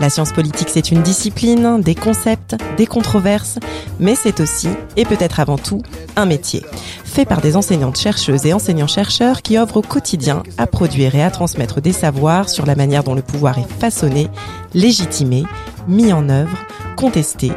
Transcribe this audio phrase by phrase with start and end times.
[0.00, 3.58] La science politique, c'est une discipline, des concepts, des controverses,
[3.98, 5.82] mais c'est aussi, et peut-être avant tout,
[6.14, 6.62] un métier,
[7.04, 11.32] fait par des enseignantes chercheuses et enseignants-chercheurs qui œuvrent au quotidien à produire et à
[11.32, 14.28] transmettre des savoirs sur la manière dont le pouvoir est façonné,
[14.72, 15.44] légitimé,
[15.88, 16.56] mis en œuvre,
[16.96, 17.50] contesté,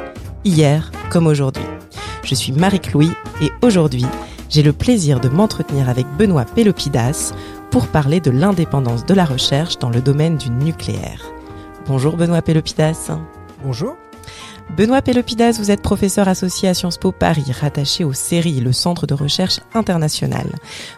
[0.43, 1.65] hier comme aujourd'hui.
[2.23, 3.11] Je suis Marie-Chlouy
[3.43, 4.05] et aujourd'hui,
[4.49, 7.33] j'ai le plaisir de m'entretenir avec Benoît Pelopidas
[7.69, 11.21] pour parler de l'indépendance de la recherche dans le domaine du nucléaire.
[11.87, 13.11] Bonjour Benoît Pelopidas.
[13.63, 13.97] Bonjour.
[14.77, 19.05] Benoît Pelopidas, vous êtes professeur associé à Sciences Po Paris, rattaché au CERI, le Centre
[19.05, 20.47] de recherche international.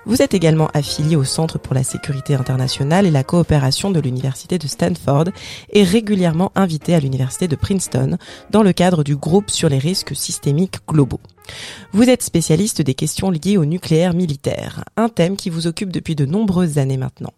[0.06, 4.60] Vous êtes également affilié au Centre pour la sécurité internationale et la coopération de l'Université
[4.60, 5.30] de Stanford
[5.72, 8.18] et régulièrement invité à l'Université de Princeton
[8.52, 11.20] dans le cadre du groupe sur les risques systémiques globaux.
[11.94, 16.16] Vous êtes spécialiste des questions liées au nucléaire militaire, un thème qui vous occupe depuis
[16.16, 17.34] de nombreuses années maintenant.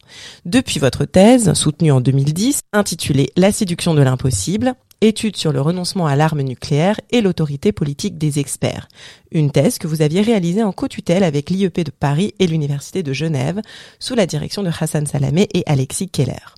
[0.45, 4.75] Depuis votre thèse, soutenue en 2010, intitulée La séduction de l'impossible,
[5.07, 8.87] étude sur le renoncement à l'arme nucléaire et l'autorité politique des experts.
[9.31, 13.13] Une thèse que vous aviez réalisée en co-tutelle avec l'IEP de Paris et l'Université de
[13.13, 13.61] Genève,
[13.99, 16.55] sous la direction de Hassan Salamé et Alexis Keller.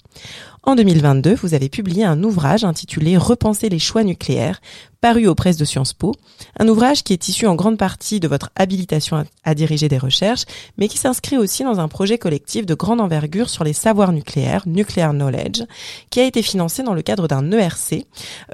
[0.63, 4.59] En 2022, vous avez publié un ouvrage intitulé Repenser les choix nucléaires,
[5.01, 6.15] paru aux presses de Sciences Po,
[6.59, 10.45] un ouvrage qui est issu en grande partie de votre habilitation à, diriger des recherches,
[10.77, 14.63] mais qui s'inscrit aussi dans un projet collectif de grande envergure sur les savoirs nucléaires,
[14.65, 15.63] Nuclear Knowledge,
[16.09, 18.05] qui a été financé dans le cadre d'un ERC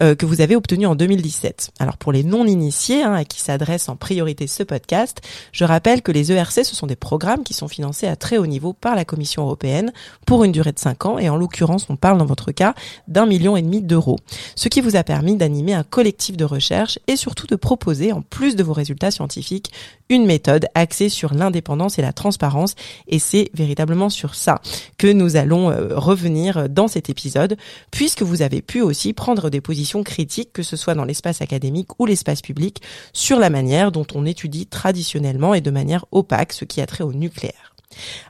[0.01, 1.71] euh, que vous avez obtenu en 2017.
[1.79, 6.11] Alors pour les non-initiés, hein, à qui s'adresse en priorité ce podcast, je rappelle que
[6.11, 9.05] les ERC, ce sont des programmes qui sont financés à très haut niveau par la
[9.05, 9.93] Commission européenne
[10.25, 12.73] pour une durée de 5 ans, et en l'occurrence, on parle dans votre cas
[13.07, 14.17] d'un million et demi d'euros,
[14.55, 18.21] ce qui vous a permis d'animer un collectif de recherche et surtout de proposer, en
[18.21, 19.71] plus de vos résultats scientifiques,
[20.09, 22.73] une méthode axée sur l'indépendance et la transparence.
[23.07, 24.59] Et c'est véritablement sur ça
[24.97, 27.57] que nous allons euh, revenir dans cet épisode,
[27.91, 31.99] puisque vous avez pu aussi prendre des positions critiques, que ce soit dans l'espace académique
[31.99, 32.81] ou l'espace public,
[33.13, 37.03] sur la manière dont on étudie traditionnellement et de manière opaque ce qui a trait
[37.03, 37.72] au nucléaire.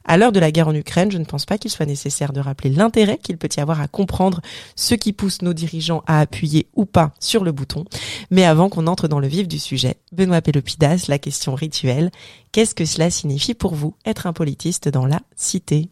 [0.06, 2.40] À l'heure de la guerre en Ukraine, je ne pense pas qu'il soit nécessaire de
[2.40, 4.41] rappeler l'intérêt qu'il peut y avoir à comprendre
[4.75, 7.85] ce qui pousse nos dirigeants à appuyer ou pas sur le bouton.
[8.31, 12.12] Mais avant qu'on entre dans le vif du sujet, Benoît Pélopidas, la question rituelle,
[12.51, 15.90] qu'est-ce que cela signifie pour vous être un politiste dans la cité?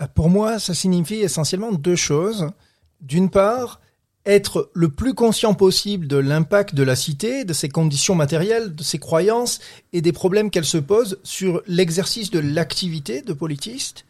[0.00, 2.48] Euh, Pour moi, ça signifie essentiellement deux choses.
[3.00, 3.80] D'une part,
[4.28, 8.82] être le plus conscient possible de l'impact de la cité, de ses conditions matérielles, de
[8.82, 9.58] ses croyances
[9.94, 14.04] et des problèmes qu'elle se pose sur l'exercice de l'activité de politiste.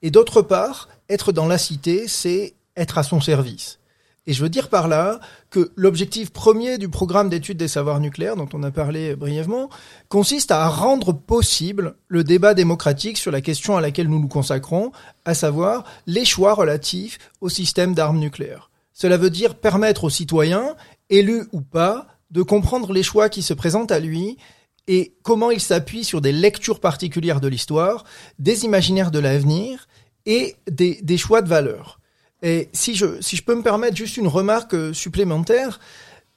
[0.00, 3.80] Et d'autre part, être dans la cité, c'est être à son service.
[4.26, 5.18] Et je veux dire par là
[5.50, 9.70] que l'objectif premier du programme d'études des savoirs nucléaires, dont on a parlé brièvement,
[10.08, 14.92] consiste à rendre possible le débat démocratique sur la question à laquelle nous nous consacrons,
[15.24, 18.70] à savoir les choix relatifs au système d'armes nucléaires.
[18.94, 20.76] Cela veut dire permettre aux citoyens,
[21.10, 24.38] élus ou pas, de comprendre les choix qui se présentent à lui
[24.86, 28.04] et comment il s'appuie sur des lectures particulières de l'histoire,
[28.38, 29.88] des imaginaires de l'avenir
[30.26, 32.00] et des, choix de valeur.
[32.42, 35.80] Et si je, si je peux me permettre juste une remarque supplémentaire,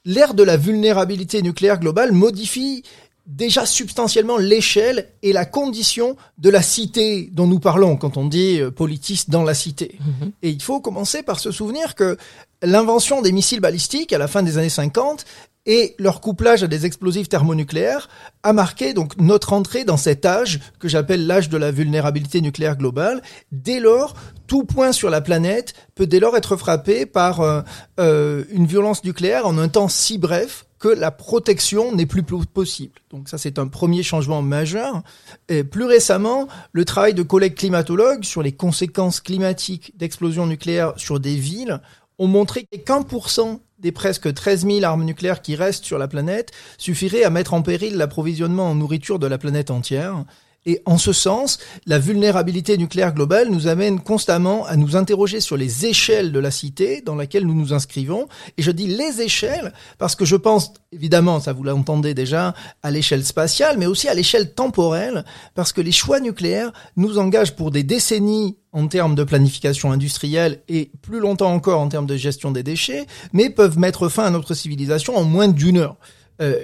[0.04, 2.82] l'ère de la vulnérabilité nucléaire globale modifie
[3.28, 8.58] déjà substantiellement l'échelle et la condition de la cité dont nous parlons quand on dit
[8.58, 9.98] euh, politiste dans la cité.
[10.00, 10.32] Mhm.
[10.42, 12.16] Et il faut commencer par se souvenir que
[12.62, 15.26] l'invention des missiles balistiques à la fin des années 50
[15.68, 18.08] et leur couplage à des explosifs thermonucléaires
[18.42, 22.76] a marqué donc notre entrée dans cet âge que j'appelle l'âge de la vulnérabilité nucléaire
[22.76, 23.22] globale.
[23.52, 24.14] Dès lors,
[24.46, 27.60] tout point sur la planète peut dès lors être frappé par euh,
[28.00, 32.94] euh, une violence nucléaire en un temps si bref que la protection n'est plus possible.
[33.10, 35.02] Donc ça, c'est un premier changement majeur.
[35.48, 41.20] Et plus récemment, le travail de collègues climatologues sur les conséquences climatiques d'explosions nucléaires sur
[41.20, 41.80] des villes
[42.18, 42.66] ont montré
[43.08, 47.30] pour cent des presque 13 000 armes nucléaires qui restent sur la planète suffirait à
[47.30, 50.24] mettre en péril l'approvisionnement en nourriture de la planète entière.
[50.66, 55.56] Et en ce sens, la vulnérabilité nucléaire globale nous amène constamment à nous interroger sur
[55.56, 58.28] les échelles de la cité dans laquelle nous nous inscrivons.
[58.58, 62.90] Et je dis les échelles parce que je pense, évidemment, ça vous l'entendez déjà, à
[62.90, 65.24] l'échelle spatiale, mais aussi à l'échelle temporelle,
[65.54, 70.62] parce que les choix nucléaires nous engagent pour des décennies en termes de planification industrielle
[70.68, 74.30] et plus longtemps encore en termes de gestion des déchets, mais peuvent mettre fin à
[74.30, 75.96] notre civilisation en moins d'une heure.
[76.40, 76.62] Euh,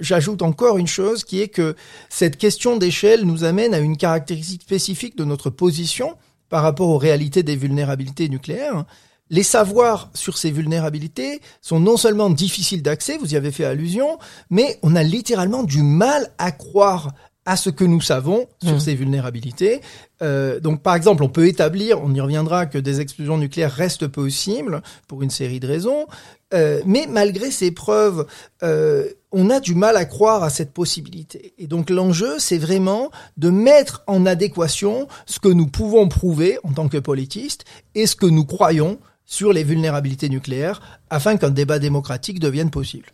[0.00, 1.74] J'ajoute encore une chose qui est que
[2.08, 6.16] cette question d'échelle nous amène à une caractéristique spécifique de notre position
[6.48, 8.84] par rapport aux réalités des vulnérabilités nucléaires.
[9.28, 14.18] Les savoirs sur ces vulnérabilités sont non seulement difficiles d'accès, vous y avez fait allusion,
[14.50, 17.12] mais on a littéralement du mal à croire
[17.46, 18.80] à ce que nous savons sur mmh.
[18.80, 19.80] ces vulnérabilités.
[20.20, 24.08] Euh, donc, par exemple, on peut établir, on y reviendra, que des explosions nucléaires restent
[24.08, 26.06] possibles pour une série de raisons,
[26.54, 28.26] euh, mais malgré ces preuves,
[28.62, 31.54] euh, on a du mal à croire à cette possibilité.
[31.58, 36.72] Et donc, l'enjeu, c'est vraiment de mettre en adéquation ce que nous pouvons prouver en
[36.72, 37.64] tant que politistes
[37.94, 43.08] et ce que nous croyons sur les vulnérabilités nucléaires afin qu'un débat démocratique devienne possible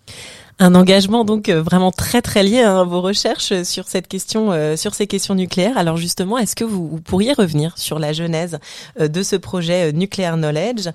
[0.62, 4.76] un engagement donc euh, vraiment très très lié à vos recherches sur cette question, euh,
[4.76, 5.76] sur ces questions nucléaires.
[5.76, 8.58] Alors justement, est-ce que vous, pourriez revenir sur la genèse
[9.00, 10.88] euh, de ce projet Nuclear Knowledge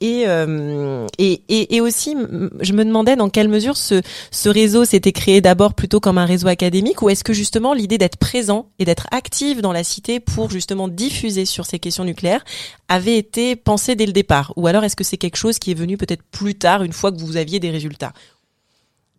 [0.00, 0.26] et,
[1.18, 2.14] et, et, aussi,
[2.60, 6.26] je me demandais dans quelle mesure ce, ce réseau s'était créé d'abord plutôt comme un
[6.26, 10.20] réseau académique ou est-ce que justement l'idée d'être présent et d'être active dans la cité
[10.20, 12.44] pour justement diffuser sur ces questions nucléaires
[12.88, 14.52] avait été pensée dès le départ?
[14.56, 17.10] Ou alors est-ce que c'est quelque chose qui est venu peut-être plus tard une fois
[17.10, 18.12] que vous aviez des résultats?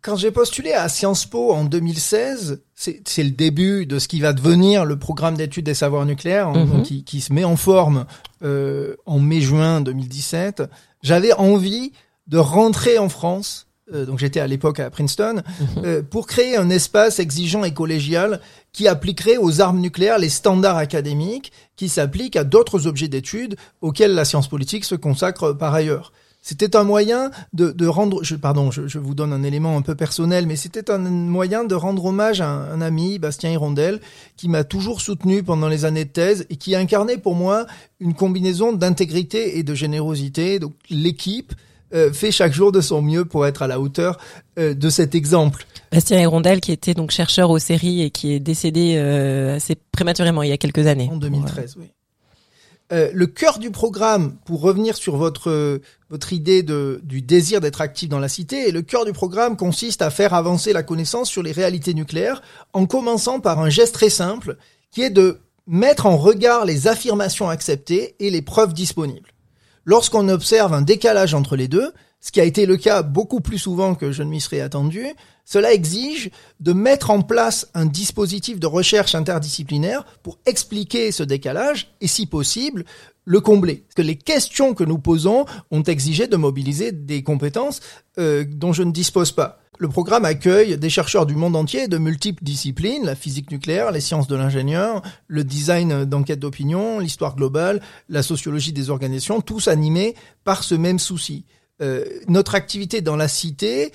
[0.06, 4.32] Quand j'ai postulé à Sciences Po en 2016, c'est le début de ce qui va
[4.32, 6.82] devenir le programme d'études des savoirs nucléaires, hein, mhm.
[6.84, 8.06] qui, qui, se met en forme
[8.44, 10.62] euh, en mai-juin 2017.
[11.02, 11.90] J'avais envie
[12.28, 15.66] de rentrer en France, euh, donc j'étais à l'époque à Princeton, mhm.
[15.84, 18.40] euh, pour créer un espace exigeant et collégial
[18.72, 24.14] qui appliquerait aux armes nucléaires les standards académiques qui s'appliquent à d'autres objets d'études auxquels
[24.14, 26.12] la science politique se consacre par ailleurs.
[26.48, 29.82] C'était un moyen de, de rendre, je, pardon, je, je, vous donne un élément un
[29.82, 34.00] peu personnel, mais c'était un moyen de rendre hommage à un, ami, Bastien Hirondel,
[34.36, 37.66] qui m'a toujours soutenu pendant les années de thèse et qui incarnait pour moi
[37.98, 40.60] une combinaison d'intégrité et de générosité.
[40.60, 41.52] Donc l'équipe
[41.92, 44.16] euh, fait chaque jour de son mieux pour être à la hauteur
[44.60, 45.66] euh, de cet exemple.
[45.90, 50.44] Bastien Hirondel, qui était donc chercheur aux séries et qui est décédé euh, assez prématurément
[50.44, 51.08] il y a quelques années.
[51.10, 51.86] En 2013, oui.
[52.92, 57.80] Euh, le cœur du programme, pour revenir sur votre votre idée de, du désir d'être
[57.80, 61.28] actif dans la cité, et le cœur du programme consiste à faire avancer la connaissance
[61.28, 62.42] sur les réalités nucléaires,
[62.72, 64.56] en commençant par un geste très simple,
[64.92, 69.32] qui est de mettre en regard les affirmations acceptées et les preuves disponibles.
[69.84, 71.92] Lorsqu'on observe un décalage entre les deux,
[72.26, 75.06] ce qui a été le cas beaucoup plus souvent que je ne m'y serais attendu,
[75.44, 81.94] cela exige de mettre en place un dispositif de recherche interdisciplinaire pour expliquer ce décalage
[82.00, 82.84] et, si possible,
[83.24, 83.76] le combler.
[83.76, 87.78] Parce que les questions que nous posons ont exigé de mobiliser des compétences
[88.18, 89.60] euh, dont je ne dispose pas.
[89.78, 94.00] Le programme accueille des chercheurs du monde entier de multiples disciplines, la physique nucléaire, les
[94.00, 100.16] sciences de l'ingénieur, le design d'enquête d'opinion, l'histoire globale, la sociologie des organisations, tous animés
[100.42, 101.44] par ce même souci.
[101.82, 103.92] Euh, notre activité dans la cité,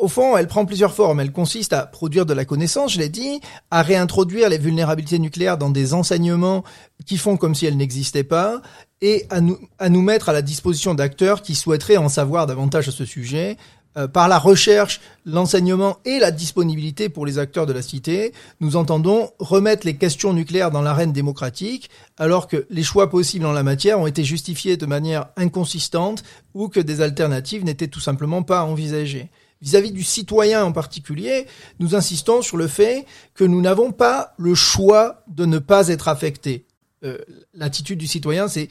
[0.00, 1.20] au fond, elle prend plusieurs formes.
[1.20, 3.40] Elle consiste à produire de la connaissance, je l'ai dit,
[3.70, 6.64] à réintroduire les vulnérabilités nucléaires dans des enseignements
[7.06, 8.60] qui font comme si elles n'existaient pas,
[9.00, 12.88] et à nous, à nous mettre à la disposition d'acteurs qui souhaiteraient en savoir davantage
[12.88, 13.56] à ce sujet,
[13.96, 18.76] euh, par la recherche, l'enseignement et la disponibilité pour les acteurs de la cité, nous
[18.76, 21.88] entendons remettre les questions nucléaires dans l'arène démocratique,
[22.18, 26.68] alors que les choix possibles en la matière ont été justifiés de manière inconsistante ou
[26.68, 29.30] que des alternatives n'étaient tout simplement pas envisagées.
[29.62, 31.46] Vis-à-vis du citoyen en particulier,
[31.78, 36.08] nous insistons sur le fait que nous n'avons pas le choix de ne pas être
[36.08, 36.66] affectés.
[37.02, 37.16] Euh,
[37.54, 38.68] L'attitude du citoyen, c'est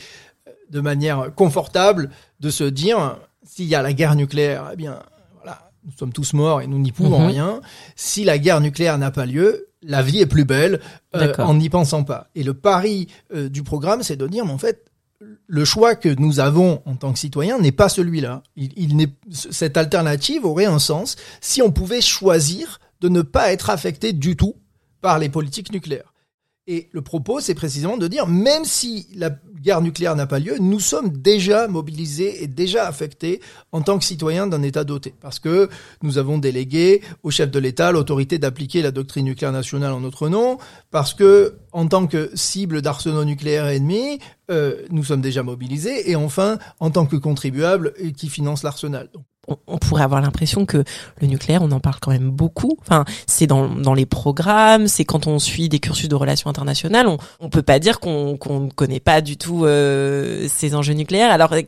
[0.48, 5.00] euh, de manière confortable de se dire s'il y a la guerre nucléaire, eh bien
[5.86, 7.28] nous sommes tous morts et nous n'y pouvons mhm.
[7.28, 7.62] rien.
[7.96, 10.80] Si la guerre nucléaire n'a pas lieu, la vie est plus belle
[11.16, 12.28] euh, en n'y pensant pas.
[12.36, 14.92] Et le pari euh, du programme, c'est de dire, mais en fait,
[15.48, 18.42] le choix que nous avons en tant que citoyens n'est pas celui-là.
[18.56, 23.70] Il, il cette alternative aurait un sens si on pouvait choisir de ne pas être
[23.70, 24.56] affecté du tout
[25.02, 26.15] par les politiques nucléaires.
[26.68, 29.30] Et le propos, c'est précisément de dire, même si la
[29.62, 33.40] guerre nucléaire n'a pas lieu, nous sommes déjà mobilisés et déjà affectés
[33.72, 35.14] en tant que citoyens d'un État doté.
[35.22, 35.70] Parce que
[36.02, 40.28] nous avons délégué au chef de l'État l'autorité d'appliquer la doctrine nucléaire nationale en notre
[40.28, 40.58] nom,
[40.90, 44.20] parce que en tant que cible d'arsenaux nucléaires ennemis,
[44.50, 49.10] euh, nous sommes déjà mobilisés, et enfin, en tant que contribuables qui financent l'arsenal.
[49.48, 50.84] On, pourrait avoir l'impression que
[51.22, 52.78] le nucléaire, on en parle quand même beaucoup.
[52.82, 57.08] Enfin, c'est dans, dans les programmes, c'est quand on suit des cursus de relations internationales,
[57.08, 60.94] on, on peut pas dire qu'on qu'on ne connaît pas du tout euh, ces enjeux
[60.94, 61.32] nucléaires.
[61.32, 61.62] Alors, euh,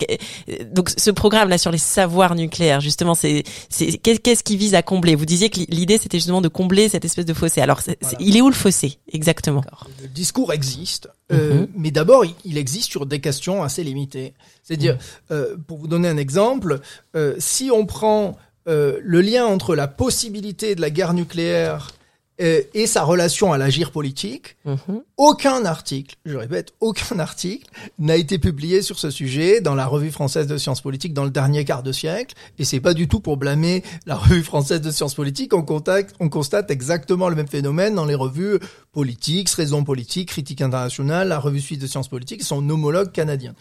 [0.72, 4.82] donc ce programme là sur les savoirs nucléaires, justement, c'est c'est qu'est-ce qui vise à
[4.82, 5.16] combler?
[5.16, 7.62] Vous disiez que l'idée c'était justement de combler cette espèce de fossé.
[7.62, 7.82] Alors,
[8.20, 9.64] il est où le fossé exactement?
[10.02, 11.68] Le discours existe, euh, mhm.
[11.76, 14.34] mais d'abord il existe sur des questions assez limitées.
[14.64, 15.00] C'est-à-dire, mhm.
[15.32, 16.80] euh, pour vous donner un exemple,
[17.16, 21.92] euh, si on prend euh, le lien entre la possibilité de la guerre nucléaire
[22.40, 25.02] euh, et sa relation à l'agir politique, mhm.
[25.18, 27.68] aucun article, je répète, aucun article
[27.98, 31.32] n'a été publié sur ce sujet dans la revue française de sciences politiques dans le
[31.32, 32.36] dernier quart de siècle.
[32.60, 35.54] Et c'est pas du tout pour blâmer la revue française de sciences politiques.
[35.54, 38.60] On, contacte, on constate exactement le même phénomène dans les revues
[38.92, 43.56] politiques, Raison politique, Critique internationale, la revue suisse de sciences politiques, son homologue canadien.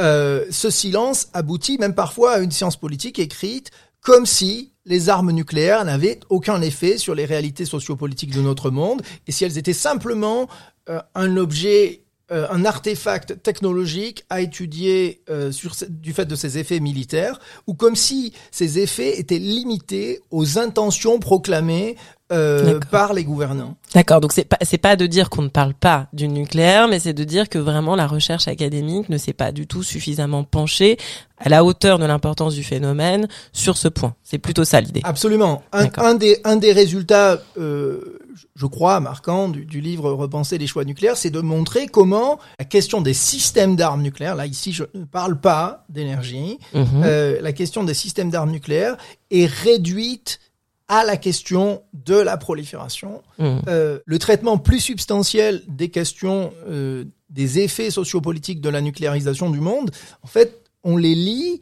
[0.00, 5.30] Euh, ce silence aboutit même parfois à une science politique écrite comme si les armes
[5.30, 9.72] nucléaires n'avaient aucun effet sur les réalités sociopolitiques de notre monde, et si elles étaient
[9.72, 10.48] simplement
[10.88, 16.58] euh, un objet, euh, un artefact technologique à étudier euh, sur, du fait de ses
[16.58, 21.96] effets militaires, ou comme si ces effets étaient limités aux intentions proclamées
[22.34, 23.76] euh, par les gouvernants.
[23.94, 26.98] D'accord, donc c'est pas c'est pas de dire qu'on ne parle pas du nucléaire, mais
[26.98, 30.98] c'est de dire que vraiment la recherche académique ne s'est pas du tout suffisamment penchée
[31.38, 34.14] à la hauteur de l'importance du phénomène sur ce point.
[34.22, 35.00] C'est plutôt ça l'idée.
[35.04, 35.62] Absolument.
[35.72, 38.18] Un, un, des un des résultats, euh,
[38.56, 42.64] je crois, marquant du, du, livre Repenser les choix nucléaires, c'est de montrer comment la
[42.64, 46.86] question des systèmes d'armes nucléaires, là ici je ne parle pas d'énergie, mhm.
[47.04, 48.96] euh, la question des systèmes d'armes nucléaires
[49.30, 50.40] est réduite
[50.88, 53.22] à la question de la prolifération.
[53.38, 53.58] Mmh.
[53.68, 59.60] Euh, le traitement plus substantiel des questions euh, des effets sociopolitiques de la nucléarisation du
[59.60, 59.90] monde,
[60.22, 61.60] en fait, on les lit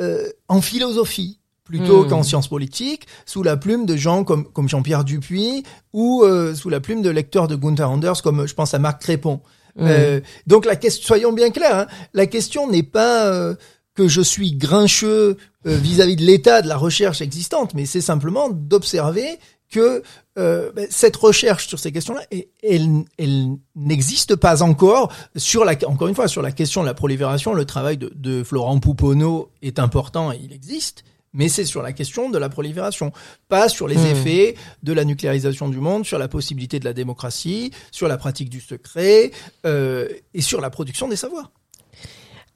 [0.00, 2.08] euh, en philosophie plutôt mmh.
[2.08, 5.62] qu'en sciences politiques, sous la plume de gens comme, comme Jean-Pierre Dupuis
[5.94, 9.00] ou euh, sous la plume de lecteurs de Gunther Anders, comme je pense à Marc
[9.00, 9.40] Crépon.
[9.76, 9.86] Mmh.
[9.88, 13.54] Euh, donc la question, soyons bien clairs, hein, la question n'est pas
[13.94, 15.36] que je suis grincheux
[15.66, 19.38] euh, vis-à-vis de l'état de la recherche existante, mais c'est simplement d'observer
[19.70, 20.02] que
[20.38, 22.22] euh, ben, cette recherche sur ces questions-là,
[22.62, 26.94] elle, elle n'existe pas encore sur la, encore une fois, sur la question de la
[26.94, 27.54] prolifération.
[27.54, 31.92] Le travail de, de Florent Pouponneau est important et il existe, mais c'est sur la
[31.92, 33.12] question de la prolifération,
[33.48, 34.06] pas sur les hmm.
[34.06, 38.48] effets de la nucléarisation du monde, sur la possibilité de la démocratie, sur la pratique
[38.48, 39.32] du secret
[39.66, 41.50] euh, et sur la production des savoirs.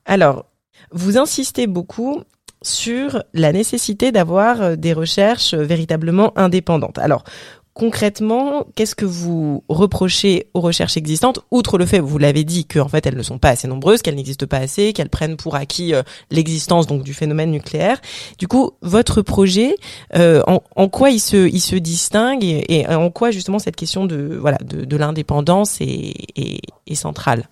[0.05, 0.47] Alors,
[0.93, 2.23] vous insistez beaucoup
[2.63, 6.99] sur la nécessité d'avoir euh, des recherches euh, véritablement indépendantes.
[6.99, 7.25] Alors,
[7.73, 12.89] concrètement, qu'est-ce que vous reprochez aux recherches existantes, outre le fait, vous l'avez dit, qu'en
[12.89, 15.95] fait elles ne sont pas assez nombreuses, qu'elles n'existent pas assez, qu'elles prennent pour acquis
[15.95, 16.03] euh,
[16.33, 18.01] l'existence donc du phénomène nucléaire.
[18.39, 19.77] Du coup, votre projet,
[20.13, 24.59] en, quoi il se, il se distingue et, en quoi justement cette question de voilà
[24.65, 27.49] de, de l'indépendance est, est, est, centrale?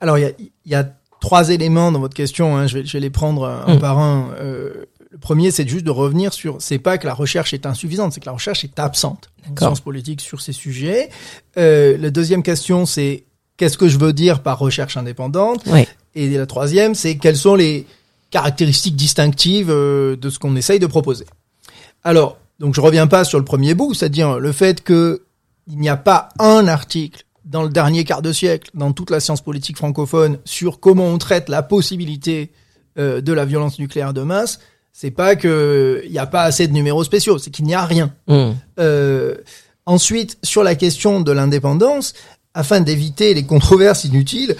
[0.00, 0.30] Alors il y a,
[0.64, 0.88] y a
[1.26, 2.56] trois éléments dans votre question.
[2.56, 3.78] Hein, je, vais, je, vais, les prendre un mm.
[3.80, 4.30] par un.
[4.40, 6.56] Euh, le premier, c'est juste de revenir sur.
[6.60, 9.80] C'est pas que la recherche est insuffisante, c'est que la recherche est absente en sciences
[9.80, 11.10] politiques sur ces sujets.
[11.56, 13.24] Euh, la deuxième question, c'est
[13.56, 15.64] qu'est-ce que je veux dire par recherche indépendante?
[15.66, 15.88] Oui.
[16.14, 17.86] Et la troisième, c'est quelles sont les
[18.30, 21.26] caractéristiques distinctives euh, de ce qu'on essaye de proposer.
[22.04, 25.22] Alors, donc je reviens pas sur le premier bout, c'est-à-dire le fait que
[25.68, 29.20] il n'y a pas un article dans le dernier quart de siècle, dans toute la
[29.20, 32.50] science politique francophone, sur comment on traite la possibilité
[32.98, 34.58] euh, de la violence nucléaire de masse,
[34.92, 37.84] c'est pas que il n'y a pas assez de numéros spéciaux, c'est qu'il n'y a
[37.84, 38.12] rien.
[38.28, 38.50] Mmh.
[38.80, 39.36] Euh,
[39.84, 42.14] ensuite, sur la question de l'indépendance,
[42.54, 44.56] afin d'éviter les controverses inutiles,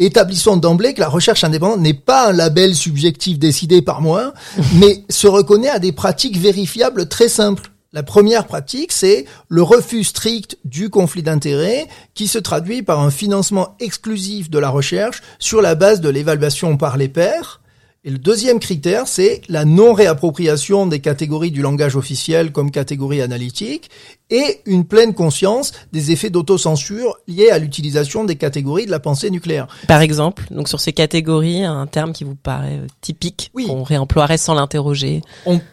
[0.00, 4.34] établissons d'emblée que la recherche indépendante n'est pas un label subjectif décidé par moi,
[4.74, 7.70] mais se reconnaît à des pratiques vérifiables très simples.
[7.92, 13.10] La première pratique, c'est le refus strict du conflit d'intérêts qui se traduit par un
[13.10, 17.60] financement exclusif de la recherche sur la base de l'évaluation par les pairs.
[18.04, 23.90] Et le deuxième critère, c'est la non-réappropriation des catégories du langage officiel comme catégorie analytique
[24.30, 29.32] et une pleine conscience des effets d'autocensure liés à l'utilisation des catégories de la pensée
[29.32, 29.66] nucléaire.
[29.88, 33.66] Par exemple, donc sur ces catégories, un terme qui vous paraît typique, oui.
[33.66, 35.22] qu'on réemploierait sans l'interroger.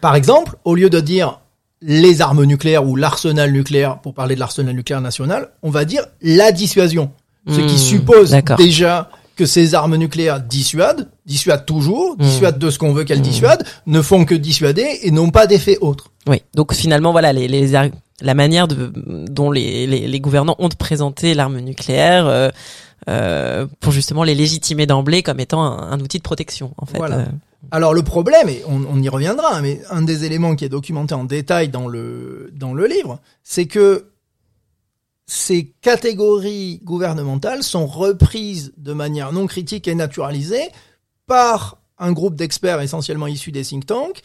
[0.00, 1.38] Par exemple, au lieu de dire
[1.80, 6.04] les armes nucléaires ou l'arsenal nucléaire, pour parler de l'arsenal nucléaire national, on va dire
[6.22, 7.10] la dissuasion.
[7.48, 12.22] Ce qui hmm, suppose déjà que ces armes nucléaires dissuadent, dissuadent toujours, hmm.
[12.22, 13.22] dissuadent de ce qu'on veut qu'elles hmm.
[13.22, 16.10] dissuadent, ne font que dissuader et n'ont pas d'effet autre.
[16.26, 17.74] Oui, donc finalement, voilà, les, les
[18.20, 18.92] la manière de,
[19.30, 22.50] dont les, les, les gouvernants ont présenté l'arme nucléaire euh, euh,
[23.06, 26.98] pour justement les légitimer d'emblée comme étant un, outil de protection, en fait.
[26.98, 27.26] Voilà.
[27.70, 31.14] Alors le problème, et on, on, y reviendra, mais un des éléments qui est documenté
[31.14, 34.06] en détail dans le dans le livre, c'est que
[35.26, 40.70] ces catégories gouvernementales sont reprises de manière non critique et naturalisée
[41.26, 44.22] par un groupe d'experts essentiellement issus des think tanks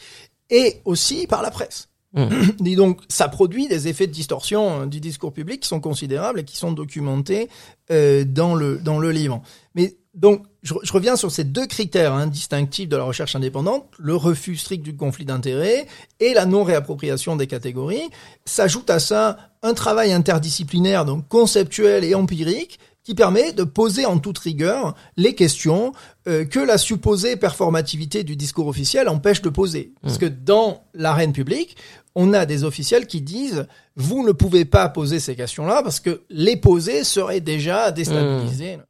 [0.48, 1.88] et aussi par la presse.
[2.24, 2.66] Mmh.
[2.66, 6.40] Et donc, ça produit des effets de distorsion euh, du discours public qui sont considérables
[6.40, 7.48] et qui sont documentés
[7.90, 9.42] euh, dans le dans le livre.
[9.74, 13.86] Mais donc, je, je reviens sur ces deux critères hein, distinctifs de la recherche indépendante
[13.98, 15.86] le refus strict du conflit d'intérêts
[16.20, 18.08] et la non réappropriation des catégories.
[18.44, 24.18] S'ajoute à ça un travail interdisciplinaire, donc conceptuel et empirique, qui permet de poser en
[24.18, 25.92] toute rigueur les questions
[26.26, 29.92] euh, que la supposée performativité du discours officiel empêche de poser.
[30.02, 30.18] Parce mmh.
[30.18, 31.76] que dans l'arène publique,
[32.14, 33.66] on a des officiels qui disent
[33.96, 38.76] vous ne pouvez pas poser ces questions-là parce que les poser serait déjà déstabilisé.
[38.76, 38.82] Mmh.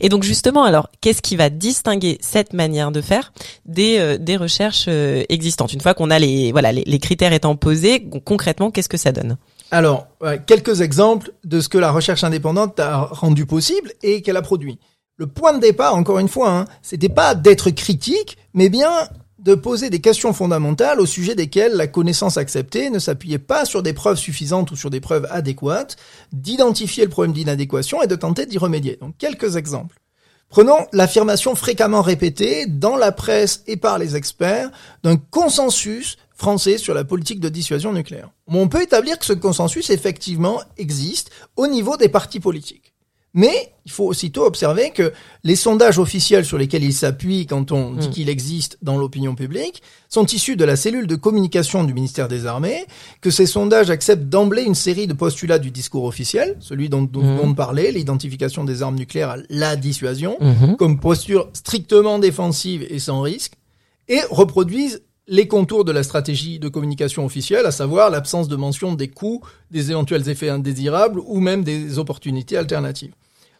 [0.00, 3.32] Et donc justement, alors, qu'est-ce qui va distinguer cette manière de faire
[3.64, 5.72] des, euh, des recherches euh, existantes?
[5.72, 9.12] Une fois qu'on a les voilà les, les critères étant posés, concrètement, qu'est-ce que ça
[9.12, 9.36] donne?
[9.70, 10.06] Alors,
[10.46, 14.78] quelques exemples de ce que la recherche indépendante a rendu possible et qu'elle a produit.
[15.16, 18.90] Le point de départ, encore une fois, hein, c'était pas d'être critique, mais bien
[19.42, 23.82] de poser des questions fondamentales au sujet desquelles la connaissance acceptée ne s'appuyait pas sur
[23.82, 25.96] des preuves suffisantes ou sur des preuves adéquates,
[26.32, 28.96] d'identifier le problème d'inadéquation et de tenter d'y remédier.
[29.00, 29.98] Donc quelques exemples.
[30.48, 34.70] Prenons l'affirmation fréquemment répétée dans la presse et par les experts
[35.02, 38.30] d'un consensus français sur la politique de dissuasion nucléaire.
[38.46, 42.91] On peut établir que ce consensus effectivement existe au niveau des partis politiques.
[43.34, 45.12] Mais il faut aussitôt observer que
[45.42, 48.10] les sondages officiels sur lesquels il s'appuie quand on dit hmm.
[48.10, 52.46] qu'il existe dans l'opinion publique sont issus de la cellule de communication du ministère des
[52.46, 52.84] Armées,
[53.22, 57.22] que ces sondages acceptent d'emblée une série de postulats du discours officiel, celui dont, dont
[57.22, 57.40] hmm.
[57.42, 60.76] on parlait, l'identification des armes nucléaires à la dissuasion, hmm.
[60.76, 63.54] comme posture strictement défensive et sans risque,
[64.08, 68.92] et reproduisent les contours de la stratégie de communication officielle, à savoir l'absence de mention
[68.92, 73.14] des coûts, des éventuels effets indésirables ou même des opportunités alternatives.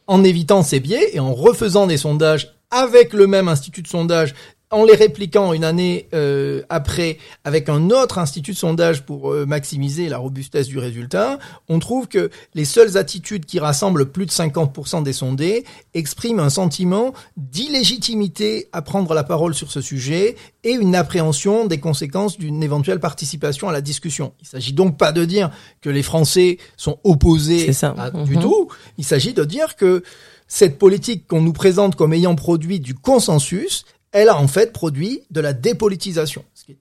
[0.06, 4.34] En évitant ces biais et en refaisant des sondages avec le même institut de sondage
[4.72, 9.44] en les répliquant une année euh, après avec un autre institut de sondage pour euh,
[9.46, 11.38] maximiser la robustesse du résultat,
[11.68, 15.64] on trouve que les seules attitudes qui rassemblent plus de 50% des sondés
[15.94, 21.78] expriment un sentiment d'illégitimité à prendre la parole sur ce sujet et une appréhension des
[21.78, 24.32] conséquences d'une éventuelle participation à la discussion.
[24.40, 25.50] Il s'agit donc pas de dire
[25.82, 30.02] que les Français sont opposés à, du tout, il s'agit de dire que
[30.48, 35.22] cette politique qu'on nous présente comme ayant produit du consensus, elle a en fait produit
[35.30, 36.78] de la dépolitisation, ce qui est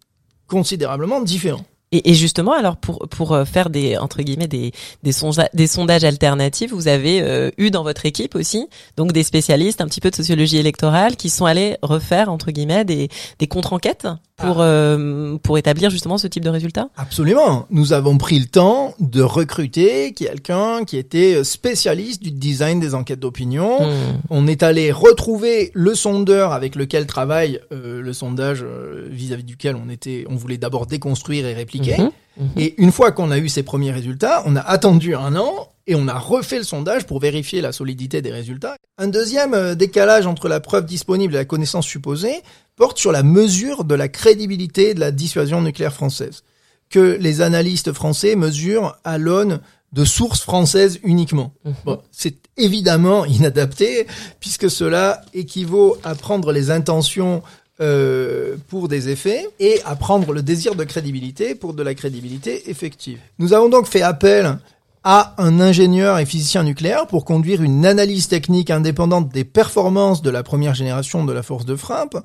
[0.48, 1.66] considérablement différent.
[1.94, 4.72] Et, justement, alors pour pour euh, faire des entre guillemets des
[5.04, 5.12] des,
[5.54, 9.88] des sondages alternatifs, vous avez euh, eu dans votre équipe aussi donc des spécialistes un
[9.88, 14.62] petit peu de sociologie électorale qui sont allés refaire entre guillemets des des contre-enquêtes pour
[14.62, 14.66] ah.
[14.66, 17.68] euh, pour établir justement ce type de résultats Absolument.
[17.72, 23.20] Nous avons pris le temps de recruter quelqu'un qui était spécialiste du design des enquêtes
[23.20, 23.82] d'opinion.
[23.82, 24.22] Hmm.
[24.30, 28.66] On est allé retrouver le sondeur avec lequel travaille euh, le sondage
[29.10, 31.81] vis-à-vis duquel on était on voulait d'abord déconstruire et répliquer.
[31.82, 32.12] Mhm.
[32.38, 32.50] Mhm.
[32.58, 35.96] Et une fois qu'on a eu ces premiers résultats, on a attendu un an et
[35.96, 38.76] on a refait le sondage pour vérifier la solidité des résultats.
[38.98, 42.36] Un deuxième décalage entre la preuve disponible et la connaissance supposée
[42.76, 46.44] porte sur la mesure de la crédibilité de la dissuasion nucléaire française,
[46.90, 49.60] que les analystes français mesurent à l'aune
[49.92, 51.54] de sources françaises uniquement.
[51.66, 51.74] Mhm.
[51.86, 54.08] Bon, c'est évidemment inadapté
[54.40, 57.44] puisque cela équivaut à prendre les intentions
[57.82, 62.70] euh, pour des effets et à prendre le désir de crédibilité pour de la crédibilité
[62.70, 63.20] effective.
[63.40, 64.58] Nous avons donc fait appel
[65.04, 70.30] à un ingénieur et physicien nucléaire pour conduire une analyse technique indépendante des performances de
[70.30, 72.18] la première génération de la force de frappe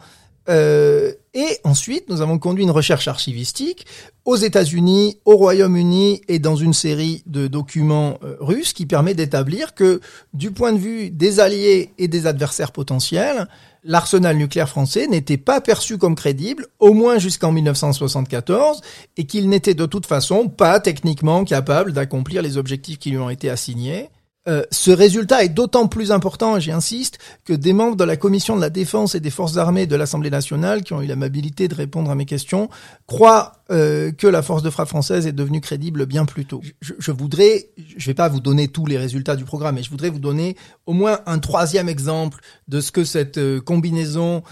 [0.48, 3.86] euh, et ensuite, nous avons conduit une recherche archivistique
[4.24, 9.74] aux États-Unis, au Royaume-Uni et dans une série de documents euh, russes qui permet d'établir
[9.74, 10.00] que,
[10.34, 13.48] du point de vue des alliés et des adversaires potentiels,
[13.86, 18.80] l'arsenal nucléaire français n'était pas perçu comme crédible, au moins jusqu'en 1974,
[19.16, 23.30] et qu'il n'était de toute façon pas techniquement capable d'accomplir les objectifs qui lui ont
[23.30, 24.10] été assignés.
[24.48, 28.60] Euh, ce résultat est d'autant plus important, j'insiste, que des membres de la Commission de
[28.60, 32.10] la Défense et des Forces armées de l'Assemblée nationale, qui ont eu l'amabilité de répondre
[32.10, 32.68] à mes questions,
[33.06, 36.62] croient euh, que la force de frappe française est devenue crédible bien plus tôt.
[36.80, 39.90] Je, je voudrais, je vais pas vous donner tous les résultats du programme, mais je
[39.90, 40.56] voudrais vous donner
[40.86, 44.42] au moins un troisième exemple de ce que cette euh, combinaison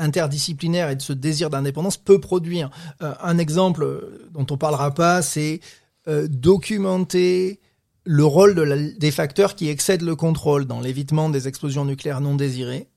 [0.00, 2.70] interdisciplinaire et de ce désir d'indépendance peut produire.
[3.02, 5.60] Euh, un exemple dont on parlera pas, c'est
[6.08, 7.60] euh, documenter
[8.12, 12.34] le rôle de des facteurs qui excèdent le contrôle dans l'évitement des explosions nucléaires non
[12.34, 12.88] désirées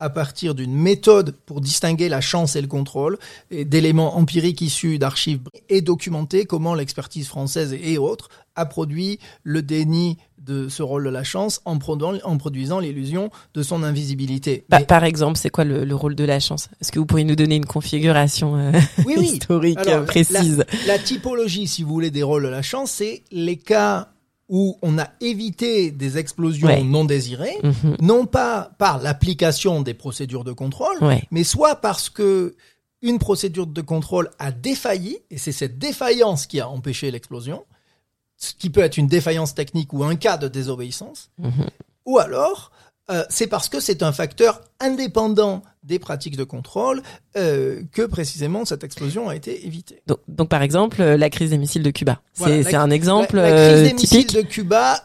[0.00, 3.16] à partir d'une méthode pour distinguer la chance et le contrôle,
[3.52, 9.62] et d'éléments empiriques issus d'archives, et documenter comment l'expertise française et autres a produit le
[9.62, 14.64] déni de ce rôle de la chance en, en produisant l'illusion de son invisibilité.
[14.68, 16.68] Bah, par exemple, c'est quoi le, rôle de la chance?
[16.80, 18.72] Est-ce que vous pourriez nous donner une configuration euh,
[19.22, 20.64] historique précise?
[20.88, 24.08] la typologie, si vous voulez, des rôles de la chance, c'est les cas
[24.48, 27.96] où on a évité des explosions non désirées, mhm.
[28.00, 30.98] non pas par l'application des procédures de contrôle,
[31.30, 32.54] mais soit parce que
[33.02, 37.64] une procédure de contrôle a défailli, et c'est cette défaillance qui a empêché l'explosion,
[38.36, 41.66] ce qui peut être une défaillance technique ou un cas de désobéissance, mhm.
[42.04, 42.70] ou alors
[43.08, 47.02] euh, c'est parce que c'est un facteur indépendant des pratiques de contrôle
[47.36, 50.02] euh, que précisément cette explosion a été évitée.
[50.26, 53.70] Donc, par exemple, euh, la crise des missiles de Cuba, c'est un exemple la, la
[53.70, 54.12] crise des typique.
[54.12, 55.04] missiles de Cuba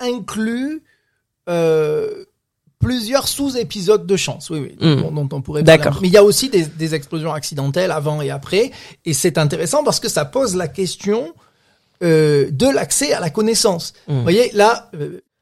[0.00, 0.82] inclut
[2.80, 5.14] plusieurs sous-épisodes de chance, oui, oui, hmm.
[5.14, 5.90] dont, on pourrait parler.
[6.02, 8.72] Mais il y a aussi des, des explosions accidentelles avant et après,
[9.04, 11.32] et c'est intéressant parce que ça pose la question
[12.00, 13.94] de l'accès à la connaissance.
[14.08, 14.16] Hmm.
[14.16, 14.90] Vous voyez, là,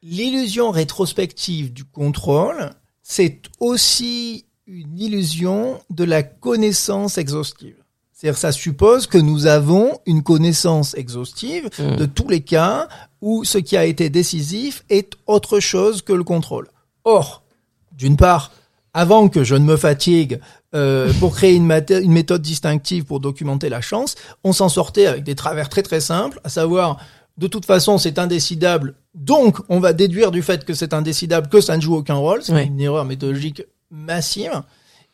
[0.05, 2.69] l'illusion rétrospective du contrôle,
[3.01, 7.75] c'est aussi une illusion de la connaissance exhaustive.
[8.13, 11.95] C'est-à-dire ça suppose que nous avons une connaissance exhaustive mmh.
[11.95, 12.87] de tous les cas
[13.19, 16.67] où ce qui a été décisif est autre chose que le contrôle.
[17.03, 17.43] Or,
[17.91, 18.51] d'une part,
[18.93, 20.39] avant que je ne me fatigue
[20.75, 25.23] euh, pour créer une, une, méthode distinctive pour documenter la chance, on s'en sortait avec
[25.23, 26.97] des travers très très simples, à savoir
[27.37, 28.95] de toute façon, c'est indécidable.
[29.15, 32.43] Donc, on va déduire du fait que c'est indécidable que ça ne joue aucun rôle.
[32.43, 34.61] C'est une erreur méthodologique massive.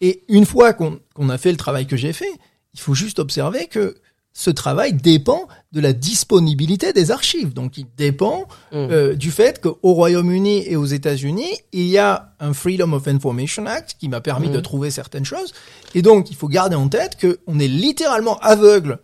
[0.01, 2.31] Et une fois qu'on a fait le travail que j'ai fait,
[2.73, 3.95] il faut juste observer que
[4.33, 7.53] ce travail dépend de la disponibilité des archives.
[7.53, 8.75] Donc, il dépend mm.
[8.75, 13.65] euh, du fait qu'au Royaume-Uni et aux États-Unis, il y a un Freedom of Information
[13.65, 14.63] Act qui m'a permis de mm.
[14.63, 15.53] trouver certaines choses.
[15.93, 18.99] Et donc, il faut garder en tête qu'on est littéralement aveugle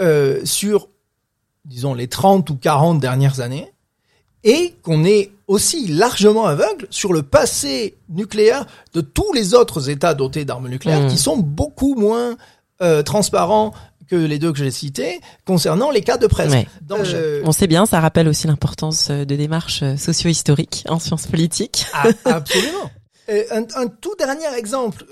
[0.00, 0.88] euh, sur
[1.64, 3.72] disons, les 30 ou 40 dernières années,
[4.44, 10.14] et qu'on est aussi largement aveugle sur le passé nucléaire de tous les autres États
[10.14, 11.18] dotés d'armes nucléaires, qui mmh.
[11.18, 12.36] sont beaucoup moins
[12.82, 13.74] euh, transparents
[14.08, 16.52] que les deux que j'ai cités concernant les cas de presse.
[16.90, 21.86] Euh, On sait bien, ça rappelle aussi l'importance euh, de démarches socio-historiques en sciences politiques.
[21.92, 22.90] Ah, absolument.
[23.52, 25.04] Un, un, tout dernier exemple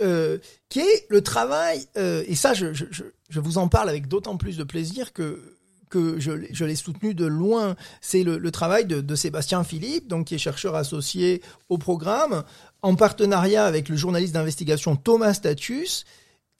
[0.69, 2.85] qui est le travail, et ça je, je,
[3.29, 5.58] je vous en parle avec d'autant plus de plaisir que
[5.88, 10.35] que je, l'ai soutenu de loin, c'est le, travail de, de, Sébastien Philippe, donc qui
[10.35, 12.44] est chercheur associé au programme,
[12.83, 16.05] en partenariat avec le journaliste d'investigation Thomas Status,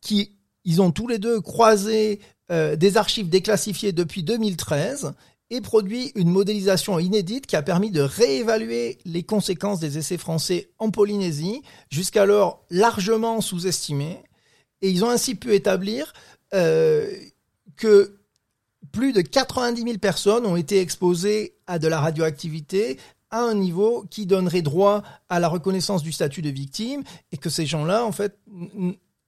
[0.01, 0.33] qui
[0.65, 5.13] ils ont tous les deux croisé euh, des archives déclassifiées depuis 2013
[5.51, 10.69] et produit une modélisation inédite qui a permis de réévaluer les conséquences des essais français
[10.79, 14.19] en Polynésie, jusqu'alors largement sous-estimés.
[14.83, 16.13] Et ils ont ainsi pu établir
[16.55, 17.11] euh,
[17.77, 18.18] que
[18.93, 22.99] plus de 90 000 personnes ont été exposées à de la radioactivité
[23.31, 27.51] à un niveau qui donnerait droit à la reconnaissance du statut de victime et que
[27.51, 28.39] ces gens-là, en fait,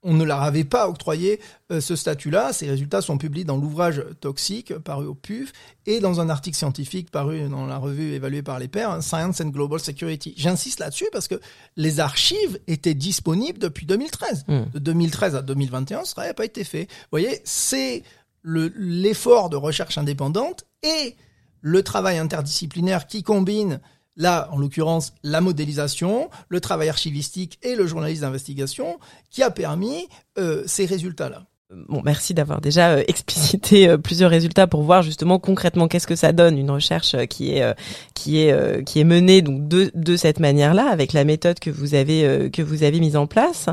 [0.02, 2.52] on ne leur avait pas octroyé euh, ce statut-là.
[2.52, 5.52] Ces résultats sont publiés dans l'ouvrage Toxique, paru au PUF,
[5.86, 9.48] et dans un article scientifique paru dans la revue évaluée par les pairs, Science and
[9.48, 10.34] Global Security.
[10.36, 11.40] J'insiste là-dessus parce que
[11.76, 14.44] les archives étaient disponibles depuis 2013.
[14.48, 14.62] Hmm.
[14.72, 16.84] De 2013 à 2021, ça n'avait pas été fait.
[16.84, 18.02] Vous voyez, c'est
[18.42, 21.16] l'effort de recherche indépendante et
[21.61, 23.81] le travail interdisciplinaire qui combine
[24.16, 28.98] là, en l'occurrence, la modélisation, le travail archivistique et le journalisme d'investigation,
[29.31, 31.44] qui a permis euh, ces résultats-là.
[31.88, 36.16] Bon, merci d'avoir déjà euh, explicité euh, plusieurs résultats pour voir justement concrètement qu'est-ce que
[36.16, 37.74] ça donne une recherche qui est
[38.12, 41.94] qui est qui est menée donc de de cette manière-là avec la méthode que vous
[41.94, 43.66] avez que vous avez mise en place.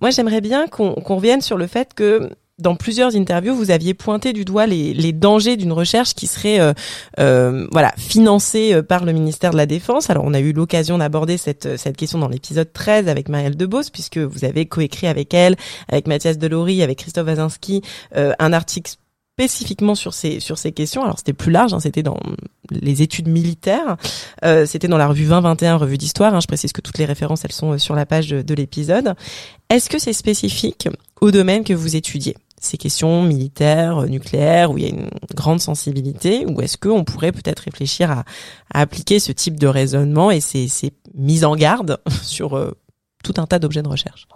[0.00, 3.94] Moi, j'aimerais bien qu'on qu'on revienne sur le fait que dans plusieurs interviews, vous aviez
[3.94, 6.72] pointé du doigt les, les dangers d'une recherche qui serait euh,
[7.18, 10.10] euh, voilà financée euh, par le ministère de la Défense.
[10.10, 13.90] Alors, on a eu l'occasion d'aborder cette, cette question dans l'épisode 13 avec Marielle Debos,
[13.92, 15.56] puisque vous avez coécrit avec elle,
[15.88, 17.82] avec Mathias Delory, avec Christophe Wazinski,
[18.14, 18.92] un article
[19.34, 21.02] spécifiquement sur ces sur ces questions.
[21.02, 22.18] Alors c'était plus large, hein, c'était dans
[22.70, 23.96] les études militaires,
[24.44, 26.34] euh, c'était dans la revue 2021, revue d'histoire.
[26.34, 29.14] Hein, je précise que toutes les références elles sont sur la page de, de l'épisode.
[29.70, 30.88] Est-ce que c'est spécifique
[31.20, 32.36] au domaine que vous étudiez?
[32.60, 37.32] Ces questions militaires, nucléaires, où il y a une grande sensibilité, ou est-ce qu'on pourrait
[37.32, 38.24] peut-être réfléchir à,
[38.72, 42.70] à, appliquer ce type de raisonnement et ces, ces mises en garde sur euh,
[43.24, 44.28] tout un tas d'objets de recherche?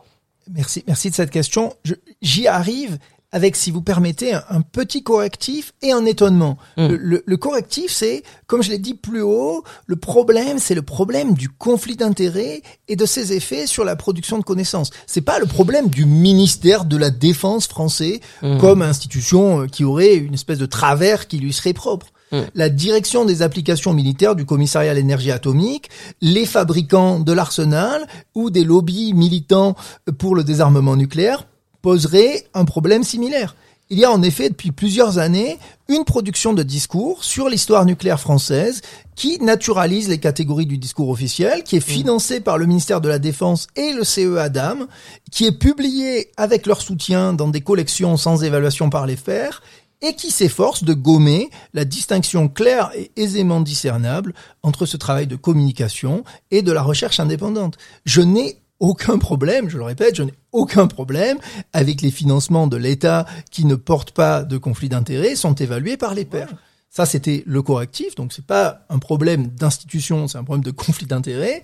[0.51, 1.75] Merci, merci de cette question.
[2.23, 2.99] J'y arrive
[3.33, 6.57] avec, si vous permettez, un, petit correctif et un étonnement.
[6.77, 6.89] Mm.
[6.89, 11.35] Le, le, correctif, c'est, comme je l'ai dit plus haut, le problème, c'est le problème
[11.35, 14.91] du conflit d'intérêts et de ses effets sur la production de connaissances.
[15.07, 18.59] C'est pas le problème du ministère de la Défense français mm.
[18.59, 22.07] comme institution euh, qui aurait une espèce de travers qui lui serait propre.
[22.33, 22.41] Mm.
[22.55, 28.51] La direction des applications militaires du commissariat à l'énergie atomique, les fabricants de l'arsenal ou
[28.51, 29.77] des lobbies militants
[30.19, 31.47] pour le désarmement nucléaire
[31.83, 33.55] poserait un problème similaire.
[33.89, 35.59] Il y a en effet depuis plusieurs années
[35.89, 38.83] une production de discours sur l'histoire nucléaire française
[39.15, 41.93] qui naturalise les catégories du discours officiel, qui est mmh.
[41.93, 44.89] financée par le ministère de la Défense et le CE Adam,
[45.31, 49.63] qui est publiée avec leur soutien dans des collections sans évaluation par les fers
[50.03, 55.37] et qui s'efforce de gommer la distinction claire et aisément discernable entre ce travail de
[55.37, 57.79] communication et de la recherche indépendante.
[58.05, 61.39] Je n'ai aucun problème, je le répète, je n'ai aucun problème
[61.73, 66.15] avec les financements de l'État qui ne portent pas de conflit d'intérêts sont évalués par
[66.15, 66.55] les pairs.
[66.91, 71.07] Ça, c'était le correctif, donc c'est pas un problème d'institution, c'est un problème de conflit
[71.07, 71.63] d'intérêts.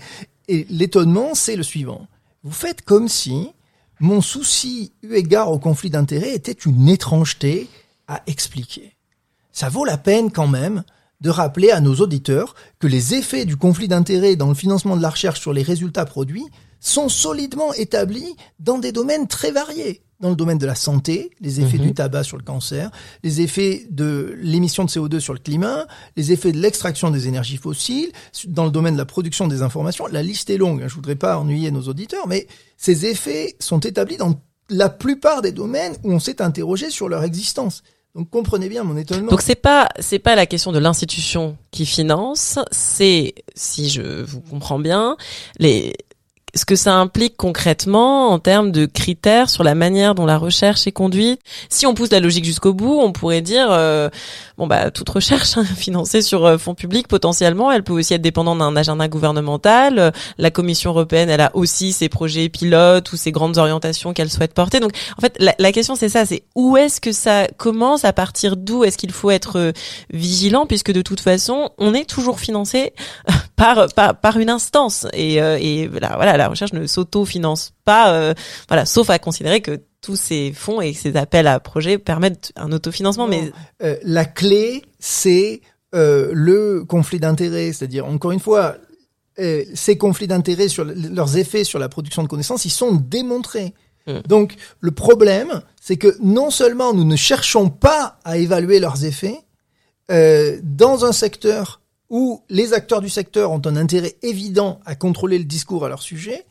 [0.48, 2.07] Et l'étonnement, c'est le suivant.
[2.42, 3.51] Vous faites comme si
[4.01, 7.68] mon souci eu égard au conflit d'intérêts était une étrangeté
[8.09, 8.96] à expliquer.
[9.53, 10.83] Ça vaut la peine quand même
[11.20, 15.03] de rappeler à nos auditeurs que les effets du conflit d'intérêts dans le financement de
[15.03, 16.46] la recherche sur les résultats produits
[16.83, 20.03] sont solidement établis dans des domaines très variés.
[20.21, 21.85] Dans le domaine de la santé, les effets mhm.
[21.85, 22.90] du tabac sur le cancer,
[23.25, 27.57] les effets de l'émission de CO2 sur le climat, les effets de l'extraction des énergies
[27.57, 28.12] fossiles,
[28.47, 30.07] dans le domaine de la production des informations.
[30.07, 33.81] La liste est longue, hein, je voudrais pas ennuyer nos auditeurs, mais ces effets sont
[33.81, 37.83] établis dans la plupart des domaines où on s'est interrogé sur leur existence.
[38.14, 39.31] Donc comprenez bien mon étonnement.
[39.31, 44.40] Donc c'est pas c'est pas la question de l'institution qui finance, c'est si je vous
[44.42, 45.16] comprends bien,
[45.59, 45.95] les
[46.55, 50.87] ce que ça implique concrètement en termes de critères sur la manière dont la recherche
[50.87, 51.41] est conduite.
[51.71, 54.11] Si on pousse la logique jusqu'au bout, on pourrait dire euh,
[54.59, 58.23] bon bah toute recherche hein, financée sur euh, fonds publics potentiellement, elle peut aussi être
[58.23, 60.12] dépendante d'un agenda gouvernemental.
[60.37, 64.53] La Commission européenne, elle a aussi ses projets pilotes ou ses grandes orientations qu'elle souhaite
[64.53, 64.79] porter.
[64.81, 68.57] Donc en fait la, question c'est ça, c'est où est-ce que ça commence, à partir
[68.57, 69.73] d'où est-ce qu'il faut être euh,
[70.12, 72.93] vigilant puisque de toute façon on est toujours financé
[73.57, 78.35] par par, par une instance et, et voilà la recherche ne s'auto-finance pas, euh,
[78.68, 82.72] voilà, sauf à considérer que tous ces fonds et ces appels à projets permettent un
[82.72, 83.28] autofinancement.
[83.28, 83.52] Mais
[83.83, 85.61] euh, la clé, c'est
[85.94, 88.76] euh, le conflit d'intérêts, c'est-à-dire encore une fois,
[89.74, 93.72] ces conflits d'intérêts sur leurs effets sur la production de connaissances, ils sont démontrés.
[94.07, 94.20] Hmm.
[94.28, 99.38] Donc le problème, c'est que non seulement nous ne cherchons pas à évaluer leurs effets
[100.09, 101.82] dans un secteur
[102.12, 106.03] où les acteurs du secteur ont un intérêt évident à contrôler le discours à leur
[106.03, 106.44] sujet,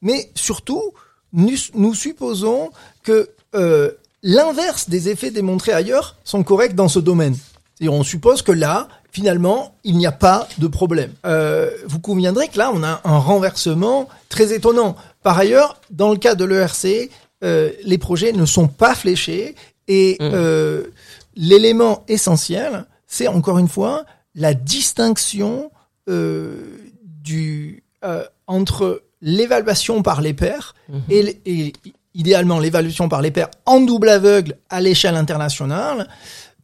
[0.00, 0.94] mais surtout,
[1.34, 2.70] nous, supposons
[3.04, 7.36] que euh, l'inverse des effets démontrés ailleurs sont corrects dans ce domaine.
[7.74, 11.12] C'est-à-dire, on suppose que là, finalement, il n'y a pas de problème.
[11.26, 14.96] Euh, vous conviendrez que là, on a un renversement très étonnant.
[15.22, 17.10] Par ailleurs, dans le cas de l'ERC,
[17.44, 19.56] euh, les projets ne sont pas fléchés
[19.88, 20.88] et mmh.
[21.36, 25.70] l'élément essentiel, c'est encore une fois la distinction
[26.08, 31.02] euh, du, euh, entre l'évaluation par les pairs mhm.
[31.10, 31.72] et,
[32.14, 36.08] idéalement l'évaluation par les pairs en double aveugle à l'échelle internationale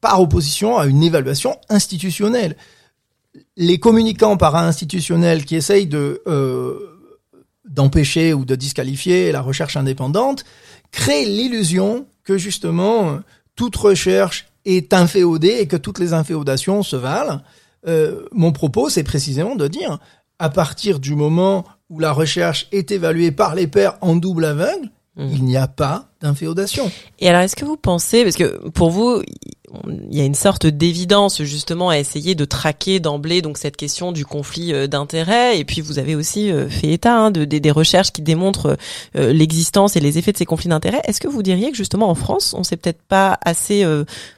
[0.01, 2.57] par opposition à une évaluation institutionnelle.
[3.57, 6.99] Les communicants para-institutionnels qui essayent de euh,
[7.65, 10.45] d'empêcher ou de disqualifier la recherche indépendante
[10.91, 13.21] créent l'illusion que justement
[13.55, 17.41] toute recherche est inféodée et que toutes les inféodations se valent.
[17.87, 19.99] Euh, mon propos, c'est précisément de dire,
[20.39, 24.91] à partir du moment où la recherche est évaluée par les pairs en double aveugle,
[25.17, 25.29] mmh.
[25.33, 26.91] il n'y a pas d'inféodation.
[27.21, 29.23] Et alors, est-ce que vous pensez, parce que pour vous,
[30.11, 34.13] il y a une sorte d'évidence justement à essayer de traquer d'emblée donc cette question
[34.13, 35.59] du conflit euh, d'intérêts?
[35.59, 38.77] Et puis vous avez aussi euh, fait état hein, de, des recherches qui démontrent
[39.17, 41.01] euh, l'existence et les effets de ces conflits d'intérêts.
[41.05, 43.85] Est-ce que vous diriez que justement en France on s'est peut-être pas assez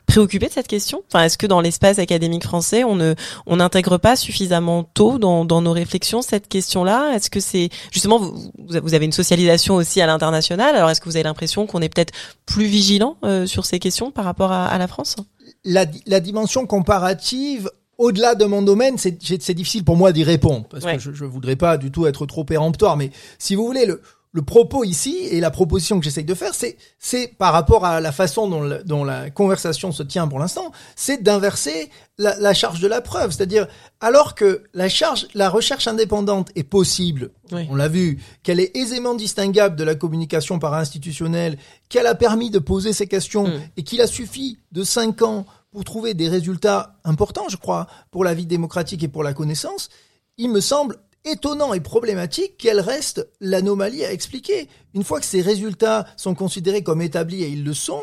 [0.07, 1.03] préoccupé de cette question?
[1.09, 3.14] Enfin, est-ce que dans l'espace académique français on ne
[3.47, 7.12] on n'intègre pas suffisamment tôt dans, dans nos réflexions cette question-là?
[7.14, 8.51] Est-ce que c'est justement vous,
[8.83, 11.89] vous avez une socialisation aussi à l'international Alors est-ce que vous avez l'impression qu'on est
[11.89, 12.13] peut-être
[12.47, 15.17] plus vigilant sur ces questions par rapport à, à la France?
[15.65, 20.85] La, la dimension comparative au-delà de mon domaine, c'est difficile pour moi d'y répondre parce
[20.85, 22.97] que je, je voudrais pas du tout être trop péremptoire.
[22.97, 24.01] Mais si vous voulez, le,
[24.33, 28.01] le propos ici et la proposition que j'essaye de faire, c'est c'est par rapport à
[28.01, 32.55] la façon dont, la, dont la conversation se tient pour l'instant, c'est d'inverser la, la,
[32.55, 33.66] charge de la preuve, c'est-à-dire
[34.01, 39.14] alors que la charge, la recherche indépendante est possible, on l'a vu, qu'elle est aisément
[39.14, 43.61] distinguable de la communication par institutionnelle, qu'elle a permis de poser ces questions mm.
[43.79, 48.25] et qu'il a suffi de cinq ans pour trouver des résultats importants, je crois, pour
[48.25, 49.88] la vie démocratique et pour la connaissance,
[50.37, 54.69] il me semble étonnant et problématique qu'elle reste l'anomalie à expliquer.
[54.95, 58.03] Une fois que ces résultats sont considérés comme établis et ils le sont,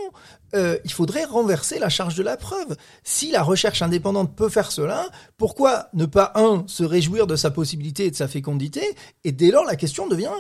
[0.56, 2.78] euh, il faudrait renverser la charge de la preuve.
[3.04, 7.52] Si la recherche indépendante peut faire cela, pourquoi ne pas, un, se réjouir de sa
[7.52, 8.82] possibilité et de sa fécondité
[9.24, 10.32] Et dès lors, la question devient,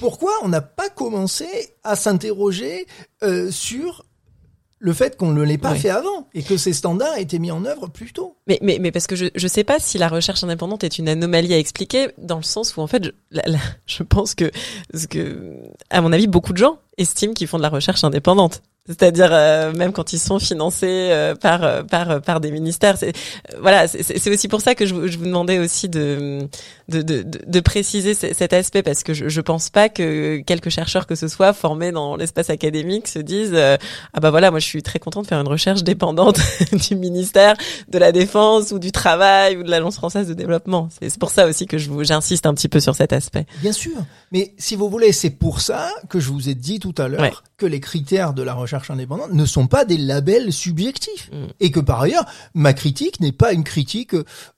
[0.00, 1.46] pourquoi on n'a pas commencé
[1.82, 2.86] à s'interroger
[3.22, 4.04] euh, sur
[4.84, 7.50] le fait qu'on ne l'ait pas fait avant et que ces standards aient été mis
[7.50, 8.36] en œuvre plus tôt.
[8.46, 11.08] Mais, mais, mais parce que je ne sais pas si la recherche indépendante est une
[11.08, 13.40] anomalie à expliquer dans le sens où en fait je,
[13.86, 14.50] je pense que,
[15.08, 15.54] que
[15.88, 18.60] à mon avis beaucoup de gens estiment qu'ils font de la recherche indépendante.
[18.86, 22.98] C'est-à-dire euh, même quand ils sont financés euh, par euh, par par des ministères.
[22.98, 23.14] C'est
[23.58, 26.46] voilà, c'est aussi pour ça que je, je, vous demandais aussi de
[26.90, 31.06] de, de, de préciser cet aspect parce que je, je pense pas que quelques chercheurs
[31.06, 34.82] que ce soit formés dans l'espace académique se disent ah bah voilà moi je suis
[34.82, 36.38] très content de faire une recherche dépendante
[36.72, 37.56] du ministère
[37.88, 40.90] de la défense ou du travail ou de l'agence française de développement.
[41.00, 43.46] C'est pour ça aussi que je j'insiste un petit peu sur cet aspect.
[43.62, 43.96] Bien sûr,
[44.30, 47.44] mais si vous voulez, c'est pour ça que je vous ai dit tout à l'heure
[47.56, 51.30] que les critères de la recherche indépendante ne sont pas des labels subjectifs.
[51.32, 51.46] Mm.
[51.60, 54.14] Et que par ailleurs, ma critique n'est pas une critique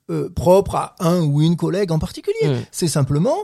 [0.09, 2.47] euh, propre à un ou une collègue en particulier.
[2.47, 2.65] Mm.
[2.71, 3.37] C'est simplement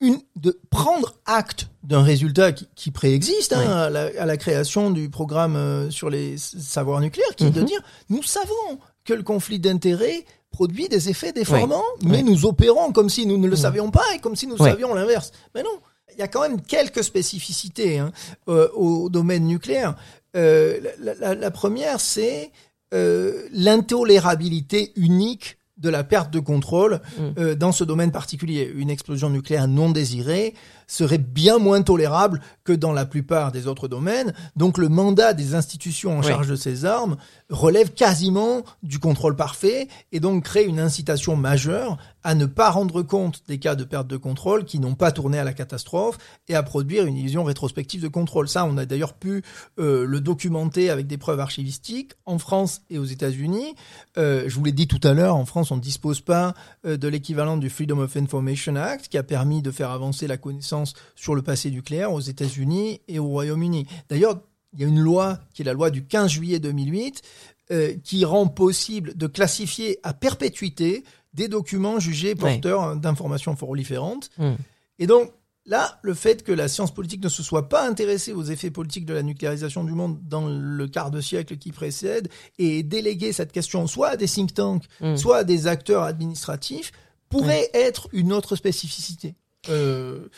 [0.00, 5.56] une, de prendre acte d'un résultat qui, qui préexiste hein, à, la, création du programme
[5.56, 7.64] euh, sur les savoirs nucléaires, qui est de mm-hmm.
[7.64, 13.10] dire, nous savons que le conflit d'intérêts produit des effets déformants, mais nous opérons comme
[13.10, 13.56] si nous ne le mm.
[13.56, 15.32] savions pas et comme si nous savions l'inverse.
[15.54, 15.78] Mais non,
[16.18, 18.12] y a quand même quelques spécificités hein,
[18.48, 19.96] euh, au domaine nucléaire.
[20.36, 22.50] Euh, la, la, première, c'est
[22.92, 27.22] euh, l'intolérabilité unique de la perte de contrôle mm.
[27.38, 28.70] euh, dans ce domaine particulier.
[28.74, 30.54] Une explosion nucléaire non désirée
[30.86, 34.32] serait bien moins tolérable que dans la plupart des autres domaines.
[34.56, 37.16] Donc le mandat des institutions en charge de ces armes
[37.50, 43.02] relève quasiment du contrôle parfait et donc crée une incitation majeure à ne pas rendre
[43.02, 46.16] compte des cas de perte de contrôle qui n'ont pas tourné à la catastrophe
[46.48, 48.48] et à produire une illusion rétrospective de contrôle.
[48.48, 49.42] Ça, on a d'ailleurs pu
[49.78, 53.74] euh, le documenter avec des preuves archivistiques en France et aux États-Unis.
[54.16, 56.54] Euh, je vous l'ai dit tout à l'heure, en France, on ne dispose pas
[56.86, 60.38] euh, de l'équivalent du Freedom of Information Act qui a permis de faire avancer la
[60.38, 60.73] connaissance
[61.14, 63.86] sur le passé nucléaire aux États-Unis et au Royaume-Uni.
[64.08, 64.40] D'ailleurs,
[64.74, 67.22] il y a une loi qui est la loi du 15 juillet 2008
[67.70, 74.30] euh, qui rend possible de classifier à perpétuité des documents jugés porteurs d'informations proliférantes.
[74.36, 74.54] Hmm.
[74.98, 75.32] Et donc
[75.64, 79.06] là, le fait que la science politique ne se soit pas intéressée aux effets politiques
[79.06, 83.50] de la nucléarisation du monde dans le quart de siècle qui précède et déléguer cette
[83.50, 85.16] question soit à des think tanks, hmm.
[85.16, 86.92] soit à des acteurs administratifs,
[87.28, 89.34] pourrait être une autre spécificité.
[89.68, 90.28] Euh,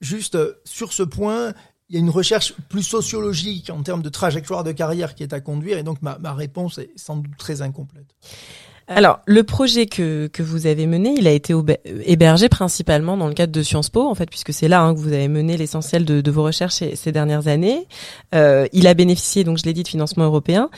[0.00, 1.52] juste sur ce point,
[1.88, 5.32] il y a une recherche plus sociologique en termes de trajectoire de carrière qui est
[5.32, 8.14] à conduire, et donc ma, ma réponse est sans doute très incomplète.
[8.88, 11.54] Alors, le projet que, que vous avez mené, il a été
[12.04, 15.00] hébergé principalement dans le cadre de Sciences Po, en fait, puisque c'est là hein, que
[15.00, 17.88] vous avez mené l'essentiel de, vos recherches ces, dernières années.
[18.34, 20.70] Euh, il a bénéficié, donc je l'ai dit, de financement européen.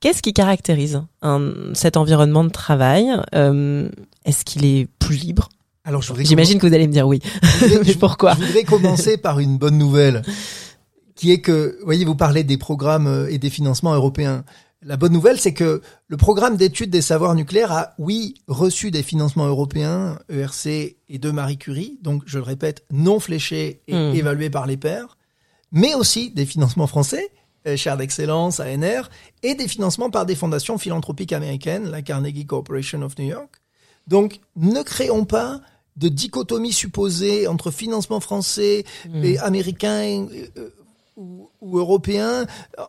[0.00, 3.06] Qu'est-ce qui caractérise un, cet environnement de travail?
[3.34, 3.88] Euh,
[4.26, 5.48] Est-ce qu'il est plus libre?
[5.84, 7.20] Alors, j'imagine que vous allez me dire oui.
[7.86, 10.22] Mais pourquoi Je voudrais commencer par une bonne nouvelle,
[11.14, 14.44] qui est que, voyez, vous parlez des programmes euh, et des financements européens.
[14.82, 19.02] La bonne nouvelle, c'est que le programme d'études des savoirs nucléaires a, oui, reçu des
[19.02, 24.14] financements européens, ERC et de Marie Curie, donc je le répète, non fléchés et hmm.
[24.14, 25.18] évalués par les pairs,
[25.70, 27.30] mais aussi des financements français,
[27.66, 29.10] euh, Chaire d'excellence, ANR,
[29.42, 33.60] et des financements par des fondations philanthropiques américaines, la Carnegie Corporation of New York.
[34.06, 35.60] Donc, ne créons pas
[35.96, 39.24] de dichotomie supposée entre financement français hmm.
[39.24, 40.26] et américain
[40.56, 40.70] euh,
[41.16, 42.46] ou, ou européen,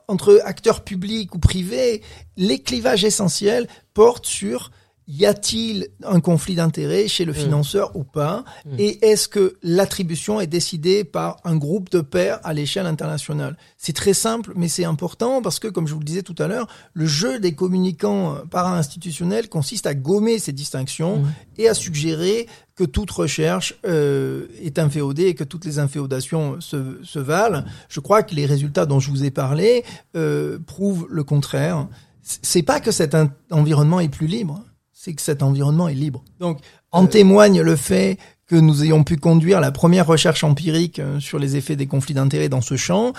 [0.08, 2.02] entre acteurs publics ou privés,
[2.38, 4.72] les clivages essentiels portent sur
[5.08, 7.36] y a-t-il un conflit d'intérêts chez le mm.
[7.36, 8.76] financeur ou pas mm.
[8.80, 13.58] Et est-ce que l'attribution est décidée par un groupe de pairs à l'échelle internationale?
[13.78, 16.48] C'est très simple, mais c'est important parce que, comme je vous le disais tout à
[16.48, 21.34] l'heure, le jeu des communicants para-institutionnels consiste à gommer ces distinctions mm.
[21.60, 26.98] et à suggérer que toute recherche euh, est inféodée et que toutes les inféodations se,
[27.04, 27.64] se, valent.
[27.88, 29.86] Je crois que les résultats dont je vous ai parlé
[30.18, 31.88] euh, prouvent le contraire.
[32.22, 33.16] C'est pas que cet
[33.52, 34.62] environnement est plus libre
[35.06, 36.24] c'est que cet environnement est libre.
[36.40, 36.58] Donc,
[36.92, 41.38] en témoigne le fait que nous ayons pu conduire la première recherche empirique euh, sur
[41.38, 43.14] les effets des conflits d'intérêts dans ce champ,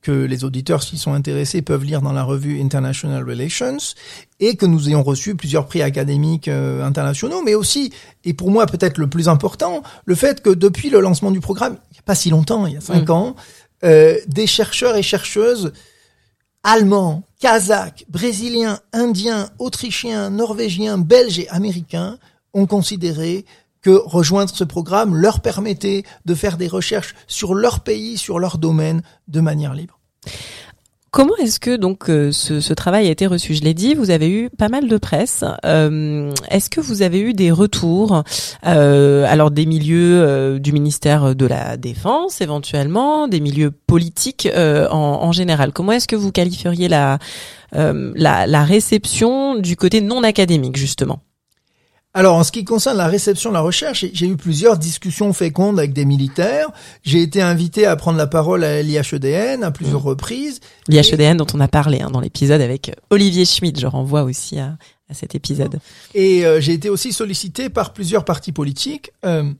[0.00, 3.76] que les auditeurs, s'ils sont intéressés, peuvent lire dans la revue International Relations,
[4.40, 7.92] et que nous ayons reçu plusieurs prix académiques euh, internationaux, mais aussi,
[8.24, 11.76] et pour moi peut-être le plus important, le fait que depuis le lancement du programme,
[11.90, 13.12] il n'y a pas si longtemps, il y a cinq mm.
[13.12, 13.36] ans,
[13.84, 15.72] euh, des chercheurs et chercheuses
[16.62, 22.18] allemands, kazakhs, brésiliens, indiens, autrichiens, norvégiens, belges et américains
[22.54, 23.44] ont considéré
[23.80, 28.58] que rejoindre ce programme leur permettait de faire des recherches sur leur pays, sur leur
[28.58, 29.98] domaine, de manière libre.
[31.10, 33.54] Comment est-ce que donc euh, ce, travail a été reçu?
[33.54, 35.42] Je l'ai dit, vous avez eu pas mal de presse.
[35.64, 38.22] Euh, est-ce que vous avez eu des retours,
[38.66, 45.72] euh, alors des milieux du ministère de la Défense éventuellement, des milieux politiques en, général?
[45.72, 47.18] Comment est-ce que vous qualifieriez la,
[47.72, 51.20] la réception du côté non académique justement?
[52.18, 55.78] Alors, en ce qui concerne la réception de la recherche, j'ai eu plusieurs discussions fécondes
[55.78, 56.66] avec des militaires.
[57.04, 60.08] J'ai été invité à prendre la parole à l'IHEDN à plusieurs mmh.
[60.08, 60.60] reprises.
[60.88, 64.78] L'IHEDN dont on a parlé hein, dans l'épisode avec Olivier Schmidt, je renvoie aussi à,
[65.12, 65.78] cet épisode.
[66.12, 69.12] Et euh, j'ai été aussi sollicité par plusieurs partis politiques.
[69.24, 69.52] Euh,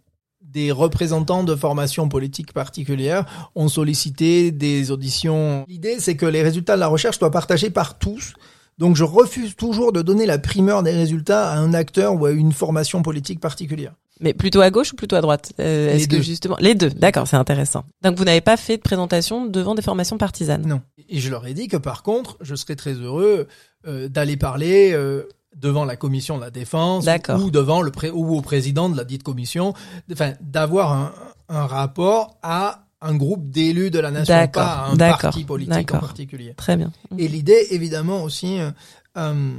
[0.43, 5.65] des représentants de formations politiques particulières ont sollicité des auditions.
[5.69, 8.33] L'idée, c'est que les résultats de la recherche soient partagés par tous
[8.79, 12.31] donc je refuse toujours de donner la primeur des résultats à un acteur ou à
[12.33, 13.93] une formation politique particulière.
[14.21, 15.53] Mais plutôt à gauche ou plutôt à droite?
[15.61, 16.21] Euh, Les deux.
[16.23, 17.85] justement les deux D'accord, c'est intéressant.
[18.03, 20.67] Donc vous n'avez pas fait de présentation devant des formations partisanes?
[20.67, 20.81] Non.
[21.09, 23.47] Et je leur ai dit que par contre, je serais très heureux
[23.87, 27.07] euh, d'aller parler euh, devant la commission de la défense
[27.41, 29.73] ou devant le pré ou au président de la dite commission,
[30.13, 31.13] enfin d'avoir un,
[31.49, 36.55] un rapport à un groupe d'élus de la nation, pas un parti politique en particulier.
[36.57, 36.93] Très bien.
[37.17, 38.71] Et l'idée, évidemment, aussi, euh,
[39.17, 39.59] euh,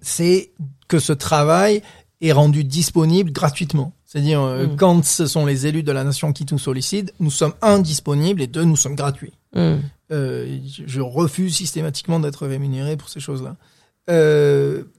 [0.00, 0.50] c'est
[0.88, 1.82] que ce travail
[2.20, 3.92] est rendu disponible gratuitement.
[4.04, 4.76] C'est-à-dire, euh, mm.
[4.76, 8.42] quand ce sont les élus de la nation qui nous sollicitent, nous sommes un disponibles
[8.42, 9.32] et deux, nous sommes gratuits.
[9.54, 9.76] Mm.
[10.10, 13.56] je refuse systématiquement d'être rémunéré pour ces choses-là.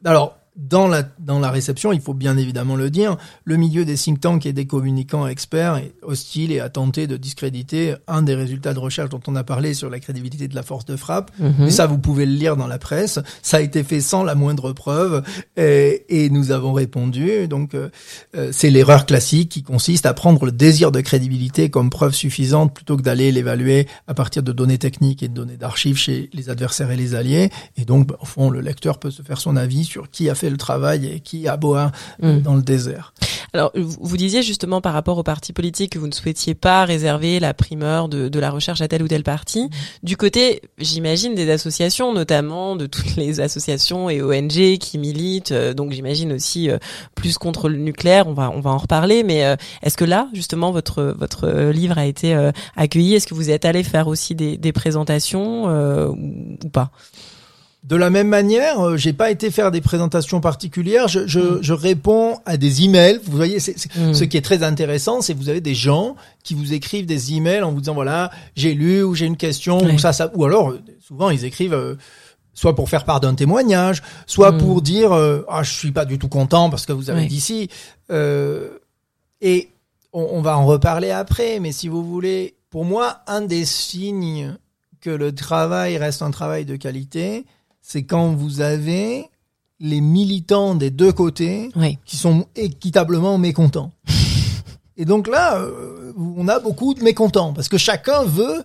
[0.05, 3.95] alors, dans la, dans la réception, il faut bien évidemment le dire, le milieu des
[3.95, 8.35] think tanks et des communicants experts est hostile et a tenté de discréditer un des
[8.35, 11.31] résultats de recherche dont on a parlé sur la crédibilité de la force de frappe.
[11.39, 11.53] Mhm.
[11.59, 13.19] Mais ça, vous pouvez le lire dans la presse.
[13.41, 15.23] Ça a été fait sans la moindre preuve
[15.57, 17.47] et, et nous avons répondu.
[17.47, 17.89] Donc, euh,
[18.35, 22.73] euh, c'est l'erreur classique qui consiste à prendre le désir de crédibilité comme preuve suffisante
[22.73, 26.49] plutôt que d'aller l'évaluer à partir de données techniques et de données d'archives chez les
[26.49, 27.49] adversaires et les alliés.
[27.77, 30.35] Et donc, bah, au fond, le lecteur peut se faire son avis sur qui a
[30.35, 31.91] fait le travail et qui aboie
[32.21, 32.39] mm.
[32.39, 33.13] dans le désert.
[33.55, 37.39] Alors, vous disiez justement par rapport aux partis politiques que vous ne souhaitiez pas réserver
[37.39, 39.65] la primeur de, de la recherche à tel ou tel parti.
[39.65, 39.69] Mm.
[40.01, 45.73] Du côté, j'imagine, des associations, notamment de toutes les associations et ONG qui militent, euh,
[45.73, 46.77] donc j'imagine aussi euh,
[47.13, 50.29] plus contre le nucléaire, on va, on va en reparler, mais euh, est-ce que là,
[50.33, 52.35] justement, votre, votre livre a été
[52.75, 53.15] accueilli?
[53.15, 55.65] Est-ce que vous êtes allé faire aussi des, des présentations
[56.09, 56.91] ou pas?
[57.83, 61.09] De la même manière, euh, j'ai pas été faire des présentations particulières.
[61.09, 61.59] Je, je, mm.
[61.61, 63.19] je réponds à des emails.
[63.25, 64.13] Vous voyez, c'est, mm.
[64.13, 67.33] ce qui est très intéressant, c'est que vous avez des gens qui vous écrivent des
[67.33, 70.45] emails en vous disant voilà, j'ai lu ou j'ai une question ou ça, ça, ou
[70.45, 70.73] alors
[71.05, 71.73] souvent ils écrivent.
[71.73, 71.95] Euh,
[72.55, 74.57] soit pour faire part d'un témoignage, soit mm.
[74.59, 77.41] pour dire euh, ah je suis pas du tout content parce que vous avez dit
[77.41, 77.67] si.
[78.11, 79.69] et
[80.13, 84.55] on, on va en reparler après, mais si vous voulez, pour moi un des signes
[85.01, 87.45] que le travail reste un travail de qualité,
[87.83, 89.29] c'est quand vous avez
[89.79, 91.69] les militants des deux côtés
[92.05, 93.91] qui sont équitablement mécontents.
[94.97, 98.63] Et donc là, euh, on a beaucoup de mécontents parce que chacun veut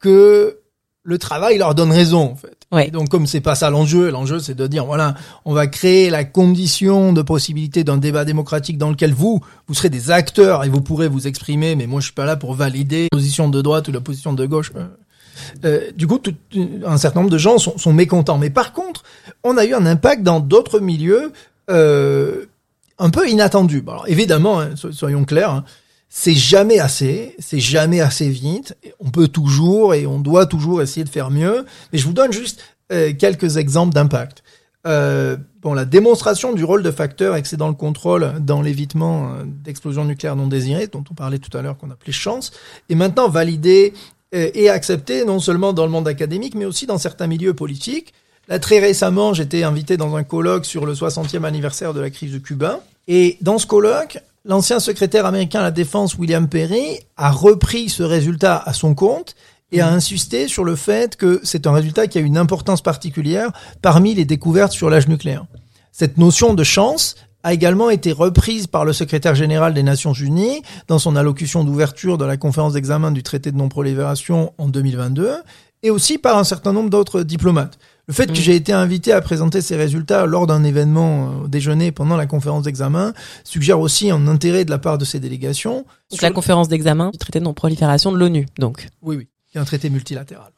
[0.00, 0.58] que
[1.02, 2.56] le travail leur donne raison en fait.
[2.86, 6.10] Et donc comme c'est pas ça l'enjeu, l'enjeu c'est de dire voilà, on va créer
[6.10, 10.68] la condition de possibilité d'un débat démocratique dans lequel vous vous serez des acteurs et
[10.68, 13.60] vous pourrez vous exprimer mais moi je suis pas là pour valider la position de
[13.62, 14.72] droite ou la position de gauche.
[15.64, 16.34] Euh, euh, du coup, tout,
[16.84, 18.38] un certain nombre de gens sont, mécontents.
[18.38, 19.02] Mais par contre,
[19.44, 21.32] on a eu un impact dans d'autres milieux
[21.70, 22.46] euh,
[22.98, 23.82] un peu inattendus.
[23.86, 25.64] alors évidemment, hein, soyons clairs, hein,
[26.08, 28.76] c'est jamais assez, c'est jamais assez vite.
[28.98, 31.66] On peut toujours et on doit toujours essayer de faire mieux.
[31.92, 34.42] Mais je vous donne juste euh, quelques exemples d'impact.
[34.86, 40.04] Euh, bon, la démonstration du rôle de facteur excédant le contrôle dans l'évitement euh, d'explosions
[40.04, 42.52] nucléaires non désirées, dont on parlait tout à l'heure qu'on appelait chance,
[42.88, 43.92] est maintenant validée
[44.32, 48.12] et accepté non seulement dans le monde académique, mais aussi dans certains milieux politiques.
[48.48, 52.32] Là, très récemment, j'étais invité dans un colloque sur le 60e anniversaire de la crise
[52.32, 52.80] de Cuba.
[53.06, 58.02] Et dans ce colloque, l'ancien secrétaire américain à la défense, William Perry, a repris ce
[58.02, 59.34] résultat à son compte
[59.70, 63.50] et a insisté sur le fait que c'est un résultat qui a une importance particulière
[63.82, 65.44] parmi les découvertes sur l'âge nucléaire.
[65.92, 70.62] Cette notion de chance a également été reprise par le secrétaire général des Nations Unies
[70.88, 75.32] dans son allocution d'ouverture de la conférence d'examen du traité de non-prolifération en 2022
[75.82, 77.78] et aussi par un certain nombre d'autres diplomates.
[78.08, 78.36] Le fait que mm.
[78.36, 82.26] j'ai été invité à présenter ces résultats lors d'un événement au euh, déjeuner pendant la
[82.26, 83.12] conférence d'examen
[83.44, 85.84] suggère aussi un intérêt de la part de ces délégations.
[86.10, 88.88] Donc la conférence d'examen du traité de non-prolifération de l'ONU, donc.
[89.02, 90.50] Oui, oui, qui est un traité multilatéral.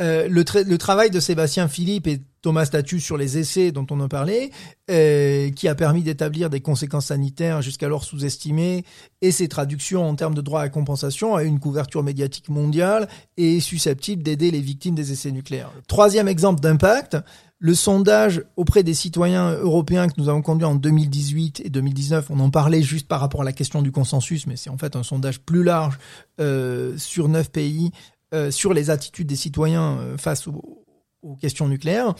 [0.00, 3.98] Euh, le, le, travail de Sébastien Philippe et Thomas Statu sur les essais dont on
[3.98, 4.52] a parlé,
[4.88, 8.84] euh, qui a permis d'établir des conséquences sanitaires jusqu'alors sous-estimées,
[9.20, 13.58] et ses traductions en termes de droit à compensation a une couverture médiatique mondiale et
[13.58, 15.72] susceptible d'aider les victimes des essais nucléaires.
[15.88, 17.16] Troisième exemple d'impact,
[17.58, 22.38] le sondage auprès des citoyens européens que nous avons conduit en 2018 et 2019, on
[22.38, 25.02] en parlait juste par rapport à la question du consensus, mais c'est en fait un
[25.02, 25.98] sondage plus large
[26.38, 27.90] euh, sur neuf pays
[28.34, 30.46] euh, sur les attitudes des citoyens face
[31.26, 32.14] aux, questions nucléaires.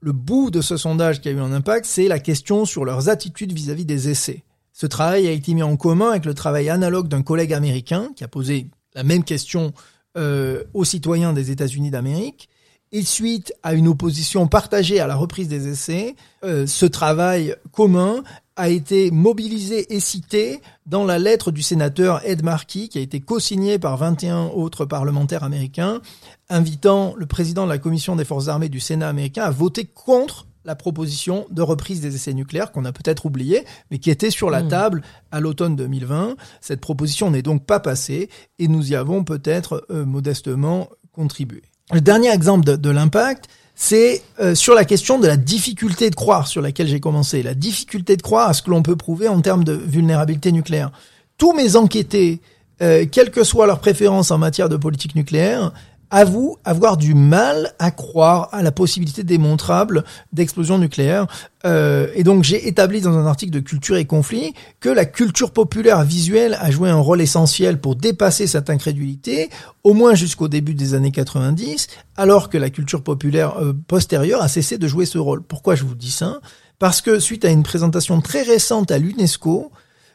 [0.00, 3.08] Le bout de ce sondage qui a eu un impact, c'est la question sur leurs
[3.08, 4.42] attitudes vis-à-vis des essais.
[4.72, 8.24] Ce travail a été mis en commun avec le travail analogue d'un collègue américain qui
[8.24, 9.72] a posé la même question
[10.16, 12.48] euh, aux citoyens des États-Unis d'Amérique.
[12.92, 18.22] Et suite à une opposition partagée à la reprise des essais, ce travail commun
[18.56, 23.20] a été mobilisé et cité dans la lettre du sénateur Ed Markey, qui a été
[23.20, 26.00] co-signée par 21 autres parlementaires américains,
[26.48, 30.46] invitant le président de la Commission des forces armées du Sénat américain à voter contre
[30.64, 34.50] la proposition de reprise des essais nucléaires qu'on a peut-être oublié, mais qui était sur
[34.50, 34.68] la mmh.
[34.68, 36.36] table à l'automne 2020.
[36.60, 41.62] Cette proposition n'est donc pas passée et nous y avons peut-être euh, modestement contribué.
[41.92, 46.14] Le dernier exemple de, de l'impact, c'est euh, sur la question de la difficulté de
[46.14, 49.28] croire sur laquelle j'ai commencé, la difficulté de croire à ce que l'on peut prouver
[49.28, 50.90] en termes de vulnérabilité nucléaire.
[51.38, 52.40] Tous mes enquêtés,
[52.82, 55.72] euh, que soit leur préférence en matière de politique nucléaire,
[56.14, 61.26] avoue avoir du mal à croire à la possibilité démontrable d'explosion nucléaire.
[61.66, 65.50] Euh, et donc j'ai établi dans un article de Culture et Conflit que la culture
[65.50, 69.50] populaire visuelle a joué un rôle essentiel pour dépasser cette incrédulité,
[69.82, 74.46] au moins jusqu'au début des années 90, alors que la culture populaire euh, postérieure a
[74.46, 75.42] cessé de jouer ce rôle.
[75.42, 76.38] Pourquoi je vous dis ça?
[76.78, 79.72] Parce que suite à une présentation très récente à l'UNESCO,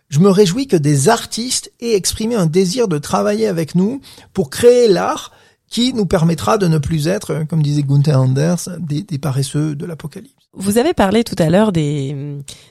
[0.08, 4.00] je me réjouis que des artistes aient exprimé un désir de travailler avec nous
[4.32, 5.34] pour créer l'art
[5.70, 10.34] qui nous permettra de ne plus être, comme disait Gunther Anders, des, paresseux de l'apocalypse.
[10.54, 12.16] Vous avez parlé tout à l'heure des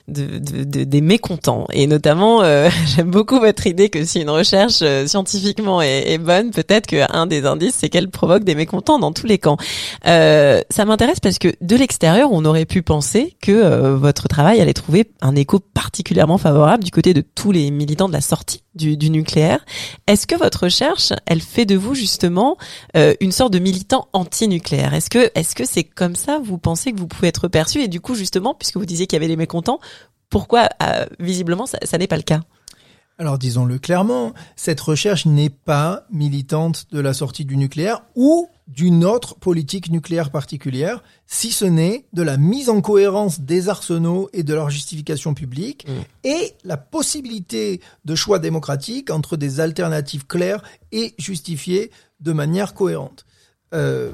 [0.09, 4.79] de, de, des mécontents et notamment euh, j'aime beaucoup votre idée que si une recherche
[4.81, 9.27] euh, scientifiquement est, bonne, peut-être qu'un des indices c'est qu'elle provoque des mécontents dans tous
[9.27, 9.55] les camps.
[10.07, 14.59] Euh, ça m'intéresse parce que de l'extérieur on aurait pu penser que euh, votre travail
[14.59, 18.61] allait trouver un écho particulièrement favorable du côté de tous les militants de la sortie
[18.75, 19.65] du, du nucléaire.
[20.05, 22.57] Est-ce que votre recherche elle fait de vous justement
[23.21, 24.93] une sorte de militant anti-nucléaire?
[24.93, 27.68] Est-ce que est-ce que c'est comme ça vous pensez que vous pouvez être perçu?
[27.77, 29.79] Et du coup, justement, puisque vous disiez qu'il y avait les mécontents,
[30.29, 32.41] pourquoi euh, visiblement ça, n'est pas le cas?
[33.17, 39.03] Alors disons-le clairement, cette recherche n'est pas militante de la sortie du nucléaire ou d'une
[39.03, 44.43] autre politique nucléaire particulière, si ce n'est de la mise en cohérence des arsenaux et
[44.43, 46.27] de leur justification publique, mmh.
[46.29, 50.63] et la possibilité de choix démocratique entre des alternatives claires
[50.93, 51.91] et justifiées
[52.21, 53.25] de manière cohérente.
[53.73, 54.13] Euh,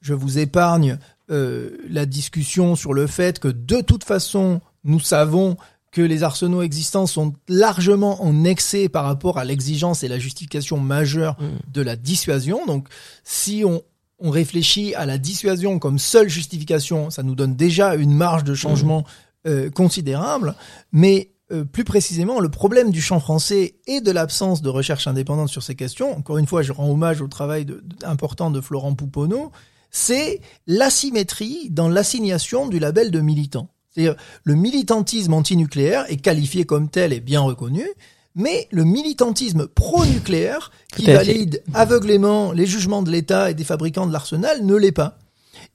[0.00, 0.98] je vous épargne
[1.30, 5.56] euh, la discussion sur le fait que de toute façon, nous savons
[5.90, 10.78] que les arsenaux existants sont largement en excès par rapport à l'exigence et la justification
[10.78, 11.72] majeure mm.
[11.72, 12.66] de la dissuasion.
[12.66, 12.88] Donc,
[13.22, 13.82] si on,
[14.18, 18.54] on, réfléchit à la dissuasion comme seule justification, ça nous donne déjà une marge de
[18.54, 19.48] changement mm.
[19.48, 20.56] euh, considérable.
[20.92, 25.50] Mais euh, plus précisément, le problème du champ français et de l'absence de recherche indépendante
[25.50, 27.66] sur ces questions, encore une fois, je rends hommage au travail
[28.02, 29.52] important de Florent Pouponneau,
[29.94, 33.68] c'est l'asymétrie dans l'assignation du label de militant.
[33.90, 37.86] C'est-à-dire, le militantisme antinucléaire est qualifié comme tel et bien reconnu,
[38.34, 44.12] mais le militantisme pro-nucléaire, qui valide aveuglément les jugements de l'État et des fabricants de
[44.12, 45.16] l'arsenal, ne l'est pas.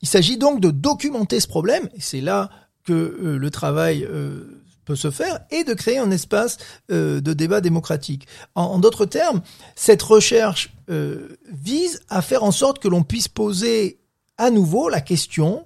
[0.01, 2.49] Il s'agit donc de documenter ce problème, et c'est là
[2.83, 6.57] que euh, le travail euh, peut se faire, et de créer un espace
[6.91, 8.27] euh, de débat démocratique.
[8.53, 9.41] En, d'autres termes,
[9.75, 10.73] cette recherche
[11.51, 13.98] vise à faire en sorte que l'on puisse poser
[14.39, 15.65] à nouveau la question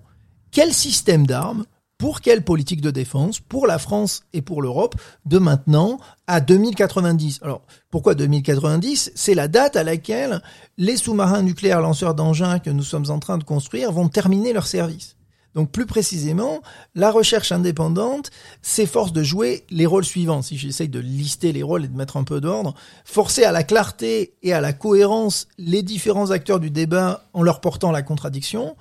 [0.52, 1.66] quel système d'armes
[1.98, 4.96] pour quelle politique de défense pour la France et pour l'Europe
[5.26, 7.40] de maintenant à 2090.
[7.44, 7.62] Alors,
[7.92, 10.42] pourquoi 2090 C'est la date à laquelle
[10.78, 14.68] les sous-marins nucléaires lanceurs d'engins que nous sommes en train de construire vont terminer leur
[14.68, 15.16] service.
[15.56, 16.62] Donc plus précisément,
[16.96, 18.32] la recherche indépendante
[18.62, 20.42] s'efforce de jouer les rôles suivants.
[20.42, 22.74] Si j'essaye de lister les rôles et de mettre un peu d'ordre,
[23.06, 27.62] forcer à la clarté et à la cohérence les différents acteurs du débat en leur
[27.62, 28.76] portant la contradiction,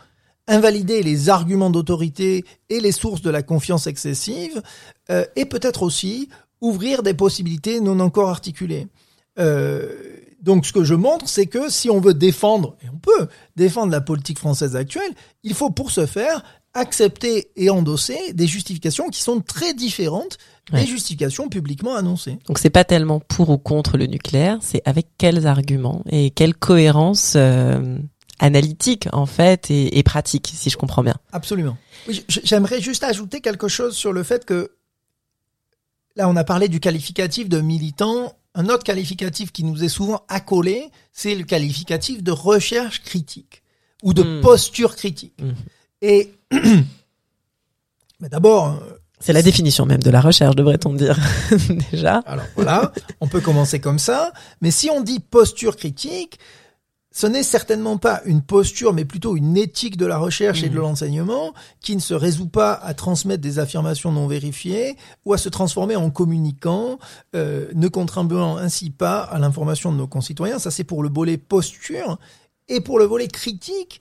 [0.49, 4.63] invalider les arguments d'autorité et les sources de la confiance excessive,
[5.11, 6.29] euh, et peut-être aussi
[6.61, 8.89] ouvrir des possibilités non encore articulées.
[9.39, 9.89] Euh,
[10.41, 13.93] donc ce que je montre, c'est que si on veut défendre, et on peut défendre
[13.93, 15.13] la politique française actuelle,
[15.45, 16.43] il faut pour ce faire
[16.75, 20.39] accepter et endosser des justifications qui sont très différentes
[20.73, 22.39] des justifications publiquement annoncées.
[22.47, 26.55] Donc c'est pas tellement pour ou contre le nucléaire, c'est avec quels arguments et quelle
[26.55, 27.99] cohérence euh,
[28.39, 31.17] analytique en fait et, et, pratique, si je comprends bien.
[31.33, 31.77] Absolument.
[32.09, 34.71] Oui, J'aimerais juste ajouter quelque chose sur le fait que
[36.17, 38.35] là on a parlé du qualificatif de militant.
[38.55, 43.63] Un autre qualificatif qui nous est souvent accolé, c'est le qualificatif de recherche critique
[44.03, 44.41] ou de mmh.
[44.43, 45.41] posture critique.
[45.41, 45.51] Mmh.
[46.03, 46.35] Et
[48.21, 48.79] mais d'abord,
[49.21, 51.19] c'est la définition même de la recherche, devrait-on dire
[51.93, 52.19] déjà.
[52.27, 54.33] Alors voilà, on peut commencer comme ça.
[54.61, 56.39] Mais si on dit posture critique,
[57.13, 60.79] ce n'est certainement pas une posture, mais plutôt une éthique de la recherche et de
[60.79, 60.81] mmh.
[60.81, 64.97] l'enseignement qui ne se résout pas à transmettre des affirmations non vérifiées
[65.27, 66.99] ou à se transformer en communicant,
[67.37, 70.59] euh, ne contribuant ainsi pas à l'information de nos concitoyens.
[70.59, 72.19] Ça, c'est pour le volet posture.
[72.69, 74.01] Et pour le volet critique,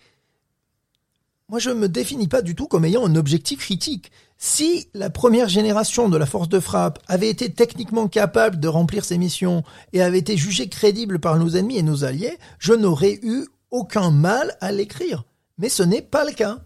[1.52, 4.10] moi, je ne me définis pas du tout comme ayant un objectif critique.
[4.38, 9.04] Si la première génération de la force de frappe avait été techniquement capable de remplir
[9.04, 13.20] ses missions et avait été jugée crédible par nos ennemis et nos alliés, je n'aurais
[13.22, 15.26] eu aucun mal à l'écrire.
[15.58, 16.60] Mais ce n'est pas le cas.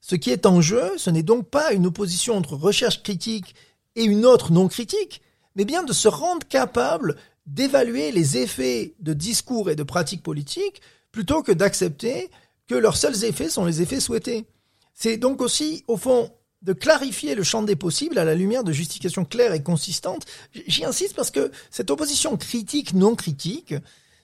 [0.00, 3.54] Ce qui est en jeu, ce n'est donc pas une opposition entre recherche critique
[3.94, 5.20] et une autre non critique,
[5.54, 10.80] mais bien de se rendre capable d'évaluer les effets de discours et de pratiques politiques
[11.12, 12.30] plutôt que d'accepter
[12.68, 14.46] que leurs seuls effets sont les effets souhaités.
[14.94, 16.30] C'est donc aussi, au fond,
[16.62, 20.24] de clarifier le champ des possibles à la lumière de justifications claires et consistantes.
[20.66, 23.74] J'y insiste parce que cette opposition critique-non critique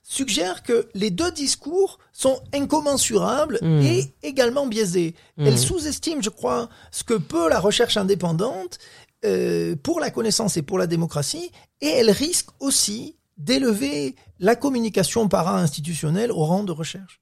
[0.03, 3.83] suggère que les deux discours sont incommensurables mmh.
[3.83, 5.15] et également biaisés.
[5.37, 5.47] Mmh.
[5.47, 8.79] Elle sous-estime, je crois, ce que peut la recherche indépendante
[9.27, 15.29] euh, pour la connaissance et pour la démocratie, et elle risque aussi d'élever la communication
[15.29, 17.21] para-institutionnelle au rang de recherche.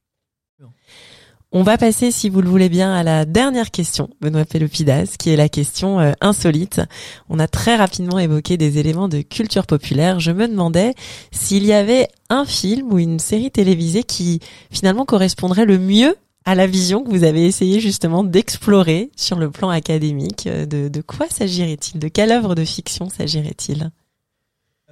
[1.51, 5.31] On va passer, si vous le voulez bien, à la dernière question, Benoît Pelopidas, qui
[5.31, 6.79] est la question euh, insolite.
[7.27, 10.19] On a très rapidement évoqué des éléments de culture populaire.
[10.19, 10.93] Je me demandais
[11.31, 16.53] s'il y avait un film ou une série télévisée qui finalement correspondrait le mieux à
[16.53, 20.45] la vision que vous avez essayé justement d'explorer sur le plan académique.
[20.45, 21.99] Euh, de, quoi s'agirait-il?
[21.99, 23.89] De quelle œuvre de fiction s'agirait-il?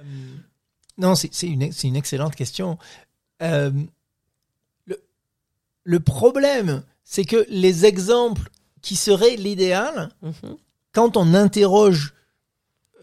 [0.00, 0.02] Euh,
[0.96, 2.78] Non, c'est une, excellente question.
[5.88, 8.50] Le problème, c'est que les exemples
[8.82, 10.56] qui seraient l'idéal, mhm.
[10.92, 12.12] quand on interroge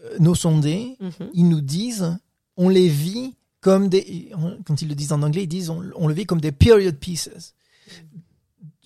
[0.04, 1.30] euh, nos sondés, mhm.
[1.34, 2.16] ils nous disent,
[2.56, 4.30] on les vit comme des,
[4.64, 7.54] quand ils le disent en anglais, ils disent, on, le vit comme des period pieces.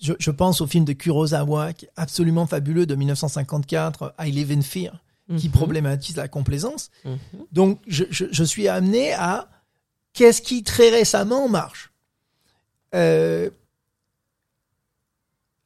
[0.01, 4.99] Je, pense au film de Kurosawa, absolument fabuleux, de 1954, I Live in Fear,
[5.37, 5.53] qui mhm.
[5.53, 6.89] problématise la complaisance.
[7.51, 9.47] Donc, je, je, suis amené à
[10.13, 11.91] qu'est-ce qui très récemment marche?
[12.95, 13.51] Euh,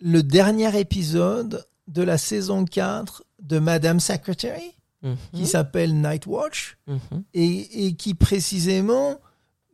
[0.05, 5.17] le dernier épisode de la saison 4 de Madame Secretary, mhm.
[5.33, 7.23] qui s'appelle Night Watch, mhm.
[7.33, 9.19] et, qui précisément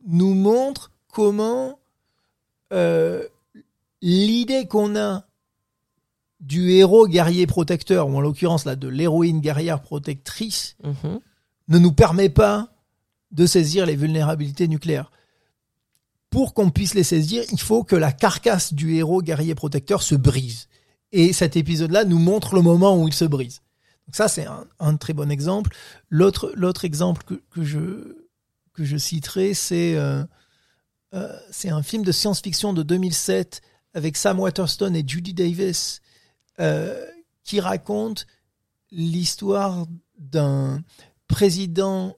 [0.06, 1.78] nous montre comment
[2.72, 3.22] euh,
[4.00, 5.26] l'idée qu'on a
[6.40, 11.20] du héros guerrier protecteur, ou en l'occurrence là de l'héroïne guerrière protectrice, mhm.
[11.68, 12.72] ne nous permet pas
[13.32, 15.10] de saisir les vulnérabilités nucléaires
[16.32, 20.14] pour qu'on puisse les saisir, il faut que la carcasse du héros guerrier protecteur se
[20.14, 20.66] brise.
[21.12, 23.60] Et cet épisode-là nous montre le moment où il se brise.
[24.06, 24.46] Donc ça, c'est
[24.80, 25.76] un, très bon exemple.
[26.08, 28.16] L'autre, l'autre exemple que, je,
[28.72, 30.24] que je citerai, c'est, euh,
[31.12, 33.60] euh, un film de science-fiction de 2007
[33.92, 36.00] avec Sam Waterston et Judy Davis
[36.60, 37.06] euh,
[37.44, 38.26] qui raconte
[38.90, 39.86] l'histoire
[40.18, 40.82] d'un
[41.28, 42.16] président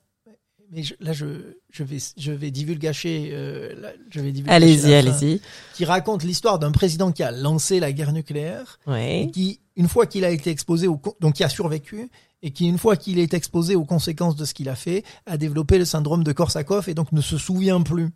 [0.70, 5.40] mais là je, je vais je vais divulgacher euh, je vais allez-y allez-y.
[5.74, 9.28] qui raconte l'histoire d'un président qui a lancé la guerre nucléaire ouais.
[9.32, 12.10] qui une fois qu'il a été exposé au donc qui a survécu
[12.42, 15.36] et qui une fois qu'il est exposé aux conséquences de ce qu'il a fait a
[15.36, 18.10] développé le syndrome de Korsakoff et donc ne se souvient plus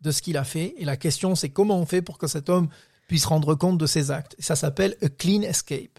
[0.00, 0.74] de ce qu'il a fait.
[0.78, 2.68] Et la question c'est comment on fait pour que cet homme
[3.08, 4.36] puisse rendre compte de ses actes.
[4.38, 5.98] Et ça s'appelle a clean escape.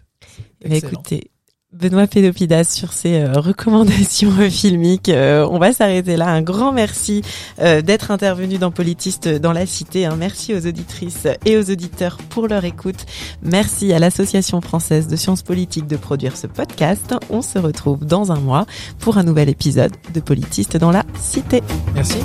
[0.62, 1.30] Écoutez
[1.74, 5.08] Benoît Pédopidas sur ses euh, recommandations filmiques.
[5.08, 6.28] Euh, on va s'arrêter là.
[6.28, 7.22] Un grand merci
[7.60, 10.06] euh, d'être intervenu dans Politiste dans la Cité.
[10.06, 13.06] Un merci aux auditrices et aux auditeurs pour leur écoute.
[13.42, 17.14] Merci à l'Association française de sciences politiques de produire ce podcast.
[17.28, 18.66] On se retrouve dans un mois
[19.00, 21.62] pour un nouvel épisode de Politiste dans la Cité.
[21.94, 22.18] Merci.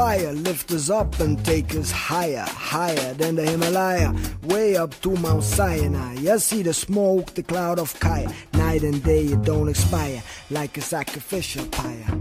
[0.00, 5.10] Fire lift us up and take us higher, higher than the Himalaya, way up to
[5.16, 6.14] Mount Sinai.
[6.14, 10.78] You see the smoke, the cloud of Kaya, night and day it don't expire, like
[10.78, 12.19] a sacrificial pyre.